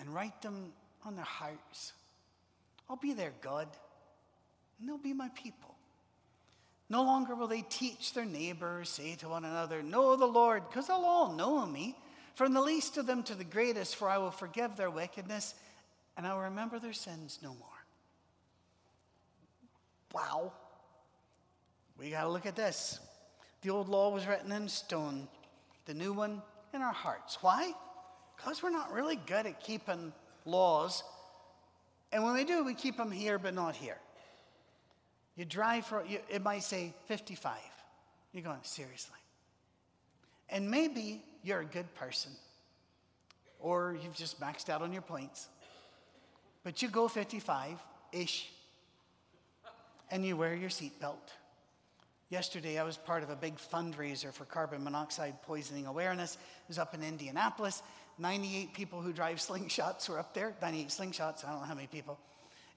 and 0.00 0.08
write 0.14 0.40
them 0.40 0.72
on 1.04 1.14
their 1.14 1.26
hearts. 1.26 1.92
I'll 2.88 2.96
be 2.96 3.12
their 3.12 3.34
God, 3.42 3.68
and 4.78 4.88
they'll 4.88 4.96
be 4.96 5.12
my 5.12 5.28
people. 5.34 5.74
No 6.88 7.02
longer 7.02 7.34
will 7.34 7.48
they 7.48 7.60
teach 7.68 8.14
their 8.14 8.24
neighbors, 8.24 8.88
say 8.88 9.14
to 9.16 9.28
one 9.28 9.44
another, 9.44 9.82
Know 9.82 10.16
the 10.16 10.24
Lord, 10.24 10.62
because 10.70 10.86
they'll 10.86 10.96
all 10.96 11.34
know 11.34 11.66
me, 11.66 11.94
from 12.34 12.54
the 12.54 12.62
least 12.62 12.96
of 12.96 13.06
them 13.06 13.22
to 13.24 13.34
the 13.34 13.44
greatest, 13.44 13.96
for 13.96 14.08
I 14.08 14.16
will 14.16 14.30
forgive 14.30 14.76
their 14.76 14.90
wickedness, 14.90 15.54
and 16.16 16.26
I 16.26 16.32
will 16.32 16.44
remember 16.44 16.78
their 16.78 16.94
sins 16.94 17.40
no 17.42 17.50
more. 17.50 17.68
Wow. 20.14 20.54
We 21.98 22.08
got 22.08 22.22
to 22.22 22.30
look 22.30 22.46
at 22.46 22.56
this. 22.56 23.00
The 23.60 23.68
old 23.68 23.90
law 23.90 24.08
was 24.08 24.26
written 24.26 24.50
in 24.50 24.66
stone 24.66 25.28
the 25.86 25.94
new 25.94 26.12
one 26.12 26.42
in 26.74 26.82
our 26.82 26.92
hearts. 26.92 27.38
Why? 27.40 27.72
Because 28.36 28.62
we're 28.62 28.70
not 28.70 28.92
really 28.92 29.16
good 29.26 29.46
at 29.46 29.60
keeping 29.60 30.12
laws. 30.44 31.02
And 32.12 32.24
when 32.24 32.34
we 32.34 32.44
do, 32.44 32.64
we 32.64 32.74
keep 32.74 32.96
them 32.96 33.10
here, 33.10 33.38
but 33.38 33.54
not 33.54 33.76
here. 33.76 33.98
You 35.36 35.44
drive 35.44 35.86
for, 35.86 36.04
you, 36.06 36.18
it 36.28 36.42
might 36.42 36.62
say 36.62 36.92
55. 37.06 37.56
You're 38.32 38.42
going, 38.42 38.58
seriously. 38.62 39.16
And 40.48 40.70
maybe 40.70 41.22
you're 41.42 41.60
a 41.60 41.64
good 41.64 41.92
person, 41.94 42.32
or 43.60 43.96
you've 44.02 44.16
just 44.16 44.40
maxed 44.40 44.68
out 44.68 44.82
on 44.82 44.92
your 44.92 45.02
points, 45.02 45.48
but 46.64 46.82
you 46.82 46.88
go 46.88 47.08
55 47.08 47.78
ish, 48.12 48.50
and 50.10 50.24
you 50.24 50.36
wear 50.36 50.54
your 50.54 50.70
seatbelt 50.70 51.30
Yesterday, 52.30 52.78
I 52.78 52.84
was 52.84 52.96
part 52.96 53.24
of 53.24 53.30
a 53.30 53.34
big 53.34 53.56
fundraiser 53.56 54.32
for 54.32 54.44
carbon 54.44 54.84
monoxide 54.84 55.42
poisoning 55.42 55.86
awareness. 55.86 56.34
It 56.34 56.68
was 56.68 56.78
up 56.78 56.94
in 56.94 57.02
Indianapolis. 57.02 57.82
98 58.18 58.72
people 58.72 59.00
who 59.00 59.12
drive 59.12 59.36
slingshots 59.48 60.08
were 60.08 60.18
up 60.18 60.32
there. 60.32 60.54
98 60.62 60.88
slingshots, 60.88 61.44
I 61.44 61.50
don't 61.50 61.60
know 61.60 61.66
how 61.66 61.74
many 61.74 61.88
people. 61.88 62.18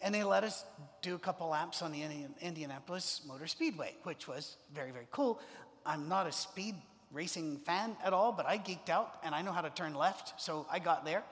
And 0.02 0.14
they 0.14 0.24
let 0.24 0.44
us 0.44 0.66
do 1.04 1.14
a 1.14 1.20
couple 1.20 1.48
laps 1.48 1.84
on 1.84 1.92
the 1.92 2.04
Indianapolis 2.42 3.22
Motor 3.28 3.46
Speedway, 3.46 3.94
which 4.04 4.28
was 4.28 4.58
very, 4.74 4.90
very 4.90 5.08
cool. 5.12 5.40
I'm 5.86 6.10
not 6.10 6.26
a 6.26 6.32
speed 6.32 6.76
racing 7.12 7.58
fan 7.60 7.96
at 8.04 8.12
all, 8.12 8.32
but 8.32 8.48
I 8.48 8.58
geeked 8.58 8.90
out 8.90 9.20
and 9.24 9.36
I 9.36 9.44
know 9.44 9.52
how 9.52 9.62
to 9.62 9.70
turn 9.70 9.94
left, 9.94 10.42
so 10.42 10.66
I 10.70 10.80
got 10.80 11.06
there. 11.06 11.24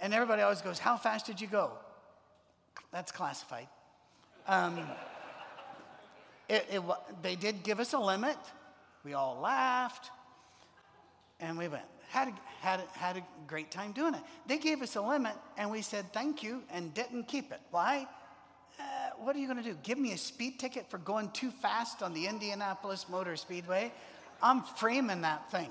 And 0.00 0.12
everybody 0.12 0.42
always 0.42 0.60
goes, 0.60 0.80
How 0.80 0.96
fast 0.96 1.24
did 1.24 1.40
you 1.40 1.46
go? 1.46 1.70
That's 2.90 3.12
classified. 3.12 3.68
Um, 4.48 4.80
it, 6.52 6.66
it, 6.70 6.82
they 7.22 7.34
did 7.34 7.62
give 7.62 7.80
us 7.80 7.94
a 7.94 7.98
limit. 7.98 8.36
We 9.04 9.14
all 9.14 9.40
laughed 9.40 10.10
and 11.40 11.56
we 11.56 11.66
went. 11.66 11.84
Had 12.10 12.28
a, 12.28 12.34
had, 12.60 12.80
a, 12.80 12.98
had 12.98 13.16
a 13.16 13.22
great 13.46 13.70
time 13.70 13.92
doing 13.92 14.12
it. 14.12 14.20
They 14.46 14.58
gave 14.58 14.82
us 14.82 14.94
a 14.96 15.00
limit 15.00 15.32
and 15.56 15.70
we 15.70 15.80
said 15.80 16.12
thank 16.12 16.42
you 16.42 16.62
and 16.70 16.92
didn't 16.92 17.26
keep 17.26 17.52
it. 17.52 17.60
Why? 17.70 18.06
Uh, 18.78 18.82
what 19.18 19.34
are 19.34 19.38
you 19.38 19.46
going 19.46 19.62
to 19.62 19.68
do? 19.68 19.76
Give 19.82 19.98
me 19.98 20.12
a 20.12 20.18
speed 20.18 20.58
ticket 20.58 20.90
for 20.90 20.98
going 20.98 21.30
too 21.30 21.50
fast 21.50 22.02
on 22.02 22.12
the 22.12 22.26
Indianapolis 22.26 23.08
Motor 23.08 23.36
Speedway? 23.36 23.90
I'm 24.42 24.62
framing 24.62 25.22
that 25.22 25.50
thing. 25.50 25.70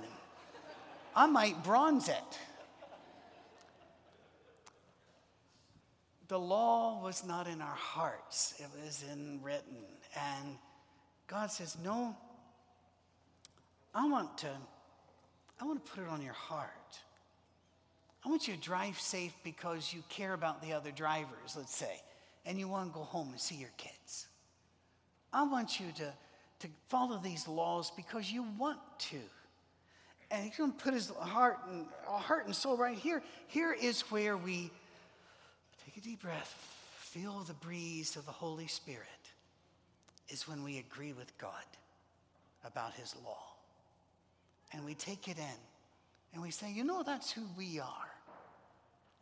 I 1.16 1.28
might 1.28 1.64
bronze 1.64 2.10
it. 2.10 2.40
The 6.28 6.40
law 6.40 7.04
was 7.04 7.24
not 7.24 7.48
in 7.48 7.62
our 7.62 7.76
hearts, 7.76 8.56
it 8.58 8.68
was 8.84 9.04
in 9.12 9.42
written. 9.44 9.84
And 10.16 10.58
God 11.32 11.50
says, 11.50 11.78
No, 11.82 12.14
I 13.96 14.08
want 14.08 14.38
to, 14.40 14.50
I 15.60 15.66
want 15.66 15.84
to 15.84 15.92
put 15.92 16.04
it 16.04 16.10
on 16.10 16.22
your 16.22 16.34
heart. 16.34 16.70
I 18.24 18.30
want 18.30 18.48
you 18.48 18.54
to 18.54 18.60
drive 18.60 19.00
safe 19.00 19.34
because 19.44 19.94
you 19.94 20.04
care 20.10 20.34
about 20.34 20.62
the 20.62 20.74
other 20.74 20.92
drivers, 20.92 21.56
let's 21.58 21.74
say, 21.74 22.02
and 22.46 22.60
you 22.60 22.68
want 22.68 22.92
to 22.92 22.94
go 22.94 23.04
home 23.04 23.30
and 23.32 23.40
see 23.40 23.56
your 23.56 23.72
kids. 23.78 24.28
I 25.34 25.44
want 25.44 25.80
you 25.80 25.88
to, 25.96 26.14
to 26.60 26.68
follow 26.90 27.18
these 27.18 27.48
laws 27.48 27.92
because 27.96 28.30
you 28.30 28.46
want 28.60 28.80
to. 29.00 29.22
And 30.30 30.44
he's 30.44 30.58
going 30.58 30.74
to 30.74 30.78
put 30.78 30.94
his 30.94 31.10
heart 31.10 31.60
and, 31.72 31.86
heart 32.06 32.46
and 32.46 32.56
soul 32.56 32.78
right 32.78 32.98
here. 32.98 33.24
Here 33.48 33.74
is 33.74 34.02
where 34.12 34.38
we 34.38 34.70
take 35.86 35.98
a 35.98 36.02
deep 36.02 36.22
breath, 36.22 36.54
feel 37.00 37.40
the 37.40 37.54
breeze 37.54 38.18
of 38.18 38.26
the 38.26 38.32
Holy 38.32 38.68
Spirit 38.68 39.08
is 40.30 40.48
when 40.48 40.64
we 40.64 40.80
agree 40.80 41.14
with 41.14 41.38
God 41.38 41.52
about 42.66 42.94
His 42.94 43.16
law. 43.24 43.44
And 44.74 44.86
we 44.86 44.94
take 44.94 45.28
it 45.28 45.38
in 45.38 45.60
and 46.34 46.42
we 46.42 46.52
say, 46.52 46.72
you 46.72 46.84
know, 46.84 47.04
that's 47.04 47.32
who 47.32 47.42
we 47.58 47.80
are. 47.80 48.12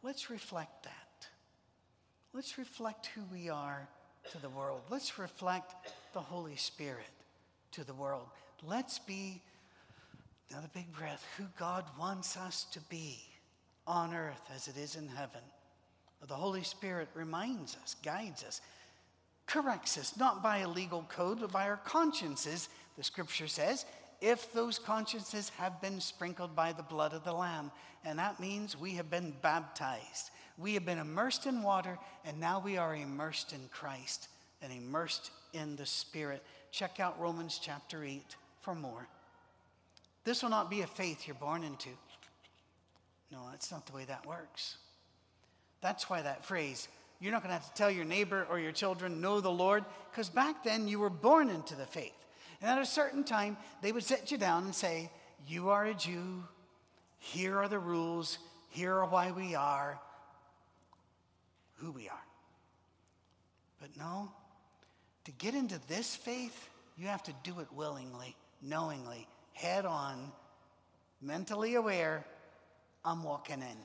Let's 0.03 0.29
reflect 0.29 0.83
that. 0.83 1.27
Let's 2.33 2.57
reflect 2.57 3.07
who 3.07 3.21
we 3.31 3.49
are 3.49 3.87
to 4.31 4.41
the 4.41 4.49
world. 4.49 4.81
Let's 4.89 5.17
reflect 5.17 5.73
the 6.13 6.19
Holy 6.19 6.55
Spirit 6.55 7.09
to 7.71 7.83
the 7.83 7.93
world. 7.93 8.27
Let's 8.63 8.99
be, 8.99 9.41
another 10.51 10.69
big 10.73 10.91
breath, 10.93 11.25
who 11.37 11.45
God 11.57 11.85
wants 11.97 12.37
us 12.37 12.65
to 12.73 12.79
be 12.81 13.19
on 13.87 14.13
earth 14.13 14.41
as 14.55 14.67
it 14.67 14.77
is 14.77 14.95
in 14.95 15.07
heaven. 15.07 15.41
The 16.27 16.35
Holy 16.35 16.63
Spirit 16.63 17.07
reminds 17.13 17.75
us, 17.77 17.95
guides 18.03 18.43
us, 18.43 18.61
corrects 19.49 19.97
us, 19.97 20.15
not 20.17 20.43
by 20.43 20.59
a 20.59 20.69
legal 20.69 21.05
code, 21.09 21.41
but 21.41 21.51
by 21.51 21.67
our 21.67 21.77
consciences, 21.77 22.69
the 22.97 23.03
scripture 23.03 23.47
says, 23.47 23.85
if 24.21 24.53
those 24.53 24.77
consciences 24.77 25.49
have 25.57 25.81
been 25.81 25.99
sprinkled 25.99 26.55
by 26.55 26.71
the 26.71 26.83
blood 26.83 27.13
of 27.13 27.23
the 27.23 27.33
Lamb. 27.33 27.71
And 28.05 28.19
that 28.19 28.39
means 28.39 28.77
we 28.77 28.91
have 28.95 29.09
been 29.09 29.33
baptized. 29.41 30.31
We 30.57 30.73
have 30.73 30.85
been 30.85 30.99
immersed 30.99 31.45
in 31.45 31.63
water, 31.63 31.97
and 32.25 32.39
now 32.39 32.59
we 32.59 32.77
are 32.77 32.95
immersed 32.95 33.53
in 33.53 33.61
Christ 33.71 34.27
and 34.61 34.71
immersed 34.71 35.31
in 35.53 35.75
the 35.75 35.85
Spirit. 35.85 36.43
Check 36.71 36.99
out 36.99 37.19
Romans 37.19 37.59
chapter 37.61 38.03
8 38.03 38.35
for 38.61 38.75
more. 38.75 39.07
This 40.25 40.43
will 40.43 40.49
not 40.49 40.69
be 40.69 40.81
a 40.81 40.87
faith 40.87 41.27
you're 41.27 41.35
born 41.35 41.63
into. 41.63 41.89
No, 43.31 43.39
that's 43.49 43.71
not 43.71 43.85
the 43.85 43.93
way 43.93 44.05
that 44.05 44.25
works. 44.25 44.77
That's 45.81 46.09
why 46.09 46.21
that 46.21 46.45
phrase, 46.45 46.89
You're 47.19 47.31
not 47.31 47.43
going 47.43 47.49
to 47.49 47.59
have 47.59 47.67
to 47.67 47.73
tell 47.73 47.91
your 47.91 48.05
neighbor 48.05 48.47
or 48.49 48.59
your 48.59 48.71
children, 48.71 49.21
know 49.21 49.41
the 49.41 49.51
Lord, 49.51 49.83
because 50.09 50.29
back 50.29 50.63
then 50.63 50.87
you 50.87 50.99
were 50.99 51.09
born 51.09 51.49
into 51.49 51.75
the 51.75 51.85
faith. 51.85 52.13
And 52.61 52.69
at 52.69 52.81
a 52.81 52.85
certain 52.85 53.23
time, 53.23 53.57
they 53.81 53.91
would 53.91 54.03
sit 54.03 54.31
you 54.31 54.37
down 54.37 54.63
and 54.63 54.75
say, 54.75 55.11
You 55.47 55.69
are 55.69 55.85
a 55.85 55.93
Jew. 55.93 56.43
Here 57.17 57.57
are 57.57 57.67
the 57.67 57.79
rules. 57.79 58.37
Here 58.69 58.93
are 58.95 59.05
why 59.05 59.31
we 59.31 59.55
are 59.55 59.99
who 61.81 61.91
we 61.91 62.07
are. 62.09 62.25
But 63.79 63.89
no, 63.97 64.31
to 65.25 65.31
get 65.31 65.55
into 65.55 65.79
this 65.87 66.15
faith, 66.15 66.69
you 66.97 67.07
have 67.07 67.23
to 67.23 67.33
do 67.43 67.59
it 67.59 67.67
willingly, 67.73 68.35
knowingly, 68.61 69.27
head 69.53 69.85
on, 69.85 70.31
mentally 71.21 71.75
aware, 71.75 72.25
I'm 73.05 73.23
walking 73.23 73.61
in. 73.61 73.77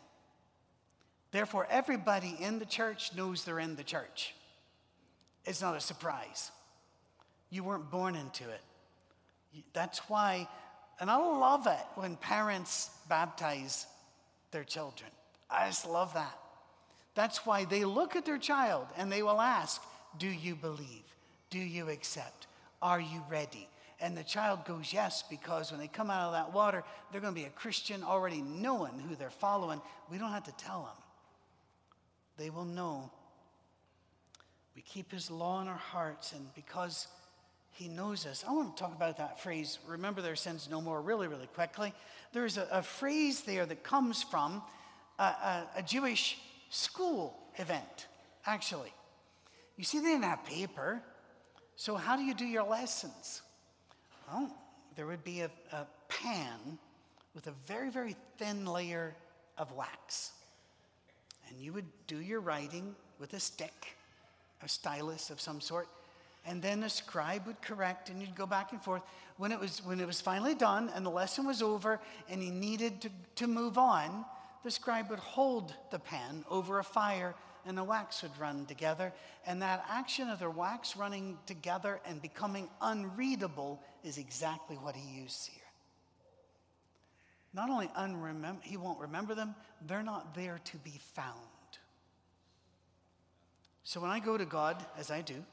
Therefore, 1.35 1.67
everybody 1.69 2.37
in 2.39 2.61
the 2.61 2.65
church 2.65 3.11
knows 3.17 3.43
they're 3.43 3.59
in 3.59 3.75
the 3.75 3.83
church. 3.83 4.37
It's 5.45 5.61
not 5.61 5.77
a 5.77 5.81
surprise. 5.81 6.53
You 7.51 7.65
weren't 7.65 7.91
born 7.91 8.15
into 8.15 8.45
it. 8.45 8.61
That's 9.73 9.99
why, 10.09 10.47
and 11.01 11.11
I 11.11 11.17
love 11.17 11.67
it 11.67 11.85
when 11.97 12.15
parents 12.15 12.89
baptize 13.09 13.89
their 14.53 14.63
children. 14.63 15.11
I 15.51 15.67
just 15.67 15.89
love 15.89 16.15
that. 16.15 16.39
That's 17.17 17.45
why 17.45 17.65
they 17.65 17.85
look 17.85 18.15
at 18.15 18.25
their 18.25 18.39
child 18.39 18.87
and 18.97 19.11
they 19.11 19.25
will 19.25 19.41
ask, 19.41 19.83
Do 20.21 20.29
you 20.29 20.55
believe? 20.55 21.03
Do 21.51 21.59
you 21.59 21.89
accept? 21.89 22.47
Are 22.81 23.01
you 23.01 23.25
ready? 23.29 23.69
And 24.01 24.17
the 24.17 24.23
child 24.23 24.65
goes, 24.67 24.93
Yes, 24.93 25.25
because 25.29 25.73
when 25.73 25.81
they 25.81 25.89
come 25.89 26.11
out 26.11 26.29
of 26.29 26.33
that 26.35 26.55
water, 26.55 26.85
they're 27.11 27.21
going 27.21 27.35
to 27.35 27.41
be 27.41 27.47
a 27.47 27.51
Christian 27.51 28.05
already 28.05 28.41
knowing 28.41 29.01
who 29.01 29.17
they're 29.17 29.31
following. 29.31 29.81
We 30.13 30.19
don't 30.19 30.31
have 30.31 30.45
to 30.45 30.53
tell 30.53 30.83
them, 30.83 31.04
they 32.37 32.51
will 32.51 32.65
know. 32.65 33.11
We 34.75 34.83
keep 34.83 35.13
his 35.13 35.31
law 35.31 35.63
in 35.63 35.69
our 35.69 35.75
hearts, 35.75 36.33
and 36.33 36.53
because 36.55 37.07
he 37.75 37.89
knows 37.89 38.25
us. 38.25 38.45
I 38.47 38.53
want 38.53 38.77
to 38.77 38.83
talk 38.83 38.95
about 38.95 39.17
that 39.19 39.41
phrase, 39.41 39.79
remember 39.87 40.23
their 40.23 40.37
sins 40.37 40.69
no 40.71 40.81
more, 40.81 41.03
really, 41.03 41.27
really 41.27 41.49
quickly. 41.49 41.93
There's 42.33 42.57
a, 42.57 42.69
a 42.71 42.83
phrase 42.83 43.43
there 43.43 43.67
that 43.67 43.83
comes 43.83 44.23
from 44.23 44.63
a, 45.19 45.23
a, 45.23 45.69
a 45.79 45.83
Jewish 45.83 46.39
school 46.71 47.37
event, 47.57 48.07
actually. 48.47 48.93
You 49.77 49.83
see, 49.83 49.99
they 49.99 50.11
didn't 50.11 50.23
have 50.23 50.45
paper. 50.45 51.03
So, 51.75 51.97
how 51.97 52.17
do 52.17 52.23
you 52.23 52.35
do 52.35 52.45
your 52.45 52.63
lessons? 52.63 53.43
Well, 54.29 54.55
there 54.95 55.07
would 55.07 55.25
be 55.25 55.41
a, 55.41 55.51
a 55.73 55.87
pan 56.09 56.79
with 57.35 57.49
a 57.49 57.53
very, 57.67 57.91
very 57.91 58.15
thin 58.39 58.67
layer 58.67 59.17
of 59.59 59.73
wax. 59.73 60.31
And 61.49 61.61
you 61.61 61.73
would 61.73 61.87
do 62.07 62.21
your 62.21 62.41
writing 62.41 62.95
with 63.19 63.35
a 63.35 63.41
stick, 63.41 63.97
a 64.63 64.69
stylus 64.69 65.31
of 65.31 65.41
some 65.41 65.61
sort 65.61 65.89
and 66.47 66.61
then 66.61 66.83
a 66.83 66.91
scribe 66.91 67.47
would 67.47 67.61
correct 67.63 68.11
and 68.11 68.21
you'd 68.21 68.35
go 68.35 68.47
back 68.47 68.73
and 68.73 68.83
forth. 68.83 69.03
When 69.37 69.51
it 69.51 69.59
was 69.59 69.85
when 69.85 69.99
it 69.99 70.07
was 70.07 70.21
finally 70.21 70.55
done 70.55 70.91
and 70.95 71.05
the 71.05 71.11
lesson 71.11 71.47
was 71.47 71.63
over 71.63 72.01
and 72.29 72.43
he 72.43 72.51
needed 72.51 73.01
to, 73.03 73.11
to 73.37 73.47
move 73.47 73.79
on 73.79 74.25
the 74.63 74.71
scribe 74.71 75.11
would 75.11 75.19
hold 75.19 75.75
the 75.91 75.99
pen 75.99 76.43
over 76.51 76.79
a 76.79 76.85
fire 76.85 77.35
and 77.67 77.77
the 77.77 77.85
wax 77.85 78.23
would 78.23 78.37
run 78.39 78.65
together. 78.67 79.13
And 79.47 79.61
that 79.63 79.85
action 79.89 80.29
of 80.31 80.39
the 80.39 80.51
wax 80.51 80.97
running 80.97 81.39
together 81.47 82.01
and 82.07 82.21
becoming 82.21 82.69
unreadable 82.81 83.81
is 84.03 84.19
exactly 84.19 84.77
what 84.77 84.97
he 84.97 85.21
used 85.21 85.47
here 85.47 85.64
not 87.55 87.71
only 87.71 87.89
unremember 87.99 88.63
he 88.63 88.77
won't 88.77 88.99
remember 88.99 89.35
them 89.35 89.55
they're 89.87 90.03
not 90.03 90.35
there 90.35 90.61
to 90.65 90.77
be 90.79 90.99
found 91.15 91.39
so 93.83 94.01
when 94.01 94.11
i 94.11 94.19
go 94.19 94.37
to 94.37 94.45
god 94.45 94.85
as 94.99 95.11
i 95.11 95.21
do 95.21 95.45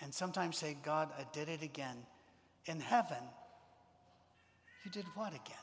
and 0.00 0.12
sometimes 0.12 0.58
say, 0.58 0.76
God, 0.82 1.10
I 1.18 1.24
did 1.32 1.48
it 1.48 1.62
again. 1.62 1.96
In 2.66 2.80
heaven, 2.80 3.22
you 4.84 4.90
did 4.90 5.06
what 5.14 5.30
again? 5.30 5.56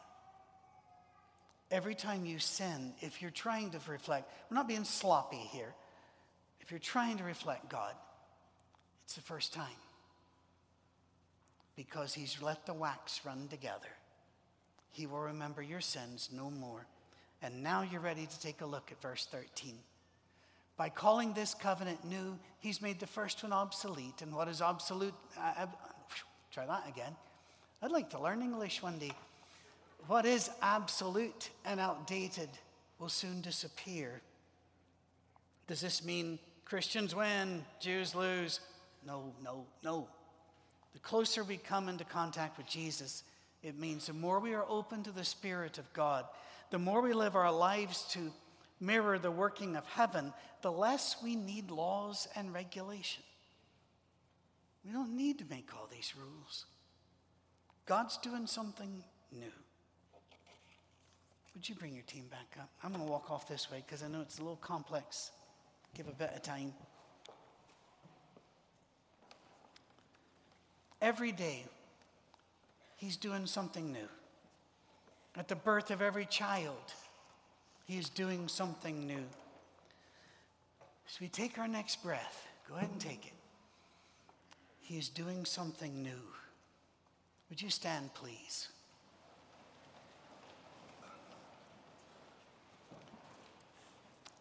Every 1.69 1.95
time 1.95 2.25
you 2.25 2.39
sin, 2.39 2.93
if 3.01 3.21
you're 3.21 3.31
trying 3.31 3.71
to 3.71 3.79
reflect, 3.87 4.31
we're 4.49 4.55
not 4.55 4.67
being 4.67 4.83
sloppy 4.83 5.37
here. 5.37 5.73
If 6.61 6.71
you're 6.71 6.79
trying 6.79 7.17
to 7.17 7.23
reflect 7.23 7.69
God, 7.69 7.93
it's 9.03 9.15
the 9.15 9.21
first 9.21 9.53
time. 9.53 9.65
Because 11.75 12.13
he's 12.13 12.41
let 12.41 12.65
the 12.65 12.73
wax 12.73 13.21
run 13.25 13.47
together. 13.49 13.89
He 14.93 15.07
will 15.07 15.19
remember 15.19 15.61
your 15.61 15.81
sins 15.81 16.29
no 16.31 16.49
more. 16.49 16.85
And 17.41 17.61
now 17.61 17.81
you're 17.81 17.99
ready 17.99 18.25
to 18.25 18.39
take 18.39 18.61
a 18.61 18.65
look 18.65 18.91
at 18.91 19.01
verse 19.01 19.27
13. 19.29 19.75
By 20.77 20.89
calling 20.89 21.33
this 21.33 21.53
covenant 21.53 22.05
new, 22.05 22.37
he's 22.59 22.81
made 22.81 22.99
the 22.99 23.07
first 23.07 23.43
one 23.43 23.51
obsolete. 23.51 24.21
And 24.21 24.33
what 24.33 24.47
is 24.47 24.61
obsolete? 24.61 25.13
Uh, 25.37 25.53
uh, 25.63 25.65
try 26.51 26.65
that 26.65 26.87
again. 26.87 27.13
I'd 27.81 27.91
like 27.91 28.11
to 28.11 28.21
learn 28.21 28.41
English 28.41 28.81
one 28.81 28.97
day. 28.99 29.11
What 30.07 30.25
is 30.25 30.49
absolute 30.61 31.49
and 31.65 31.79
outdated 31.79 32.49
will 32.99 33.09
soon 33.09 33.41
disappear. 33.41 34.21
Does 35.67 35.81
this 35.81 36.05
mean 36.05 36.37
Christians 36.65 37.15
win, 37.15 37.65
Jews 37.79 38.13
lose? 38.13 38.59
No, 39.05 39.33
no, 39.43 39.65
no. 39.83 40.07
The 40.93 40.99
closer 40.99 41.43
we 41.43 41.57
come 41.57 41.89
into 41.89 42.03
contact 42.03 42.57
with 42.57 42.67
Jesus, 42.67 43.23
it 43.63 43.79
means 43.79 44.07
the 44.07 44.13
more 44.13 44.39
we 44.39 44.53
are 44.53 44.65
open 44.67 45.03
to 45.03 45.11
the 45.11 45.23
Spirit 45.23 45.77
of 45.77 45.91
God, 45.93 46.25
the 46.69 46.77
more 46.77 47.01
we 47.01 47.13
live 47.13 47.35
our 47.35 47.51
lives 47.51 48.03
to 48.11 48.31
mirror 48.79 49.17
the 49.17 49.31
working 49.31 49.77
of 49.77 49.85
heaven, 49.85 50.33
the 50.61 50.71
less 50.71 51.15
we 51.23 51.35
need 51.35 51.71
laws 51.71 52.27
and 52.35 52.53
regulation. 52.53 53.23
We 54.85 54.91
don't 54.91 55.15
need 55.15 55.39
to 55.39 55.45
make 55.49 55.69
all 55.73 55.87
these 55.89 56.13
rules. 56.17 56.65
God's 57.85 58.17
doing 58.17 58.47
something 58.47 59.03
new. 59.31 59.51
Would 61.53 61.69
you 61.69 61.75
bring 61.75 61.93
your 61.93 62.03
team 62.03 62.25
back 62.29 62.57
up? 62.59 62.69
I'm 62.83 62.91
going 62.91 63.05
to 63.05 63.09
walk 63.11 63.31
off 63.31 63.47
this 63.47 63.71
way 63.71 63.83
because 63.85 64.03
I 64.03 64.07
know 64.07 64.21
it's 64.21 64.39
a 64.39 64.41
little 64.41 64.57
complex. 64.57 65.31
Give 65.95 66.07
a 66.07 66.11
bit 66.11 66.31
of 66.35 66.41
time. 66.41 66.73
Every 71.01 71.31
day, 71.31 71.65
He's 73.03 73.17
doing 73.17 73.47
something 73.47 73.91
new. 73.91 74.07
At 75.35 75.49
the 75.49 75.57
birth 75.57 75.91
of 75.91 76.01
every 76.01 76.25
child, 76.25 76.93
he 77.83 77.97
is 77.97 78.07
doing 78.07 78.47
something 78.47 79.05
new. 79.05 79.25
As 81.09 81.19
we 81.19 81.27
take 81.27 81.59
our 81.59 81.67
next 81.67 82.01
breath, 82.01 82.47
go 82.65 82.75
ahead 82.75 82.89
and 82.89 83.01
take 83.01 83.25
it. 83.25 83.33
He 84.79 84.97
is 84.97 85.09
doing 85.09 85.43
something 85.43 86.01
new. 86.01 86.21
Would 87.49 87.61
you 87.61 87.69
stand, 87.69 88.13
please? 88.13 88.69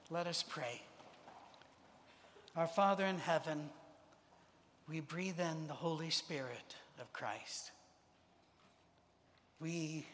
Let 0.09 0.29
us 0.29 0.45
pray. 0.49 0.81
Our 2.55 2.69
Father 2.69 3.07
in 3.07 3.19
heaven, 3.19 3.71
we 4.89 5.01
breathe 5.01 5.41
in 5.41 5.67
the 5.67 5.75
Holy 5.75 6.11
Spirit 6.11 6.77
of 7.01 7.13
Christ. 7.13 7.73
We 9.63 10.05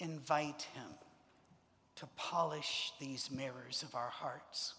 invite 0.00 0.66
him 0.74 0.88
to 1.96 2.06
polish 2.16 2.92
these 2.98 3.30
mirrors 3.30 3.84
of 3.84 3.94
our 3.94 4.08
hearts. 4.08 4.74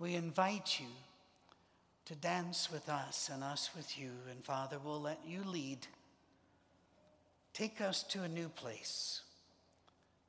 We 0.00 0.16
invite 0.16 0.80
you 0.80 0.88
to 2.06 2.16
dance 2.16 2.72
with 2.72 2.88
us 2.88 3.30
and 3.32 3.44
us 3.44 3.70
with 3.76 3.96
you, 3.96 4.10
and 4.28 4.44
Father, 4.44 4.78
we'll 4.82 5.00
let 5.00 5.20
you 5.24 5.44
lead. 5.44 5.86
Take 7.54 7.80
us 7.80 8.02
to 8.04 8.24
a 8.24 8.28
new 8.28 8.48
place. 8.48 9.20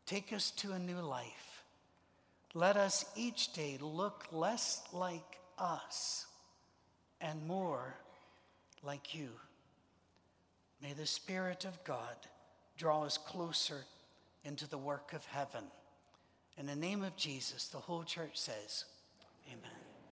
Take 0.06 0.32
us 0.32 0.52
to 0.52 0.74
a 0.74 0.80
new 0.80 1.00
life. 1.00 1.64
Let 2.54 2.78
us 2.78 3.04
each 3.16 3.52
day 3.54 3.80
look 3.82 4.26
less 4.32 4.84
like 4.94 5.40
us 5.58 6.28
and 7.20 7.48
more 7.48 7.96
like 8.84 9.16
you. 9.16 9.30
May 10.84 10.94
the 10.94 11.08
Spirit 11.08 11.66
of 11.66 11.84
God 11.84 12.16
draw 12.80 13.04
us 13.04 13.18
closer 13.18 13.84
into 14.46 14.68
the 14.68 14.78
work 14.78 15.12
of 15.14 15.24
heaven. 15.26 15.66
In 16.58 16.66
the 16.66 16.76
name 16.76 17.04
of 17.04 17.16
Jesus, 17.18 17.68
the 17.68 17.78
whole 17.78 18.04
church 18.04 18.40
says, 18.40 18.86
Amen. 19.52 19.79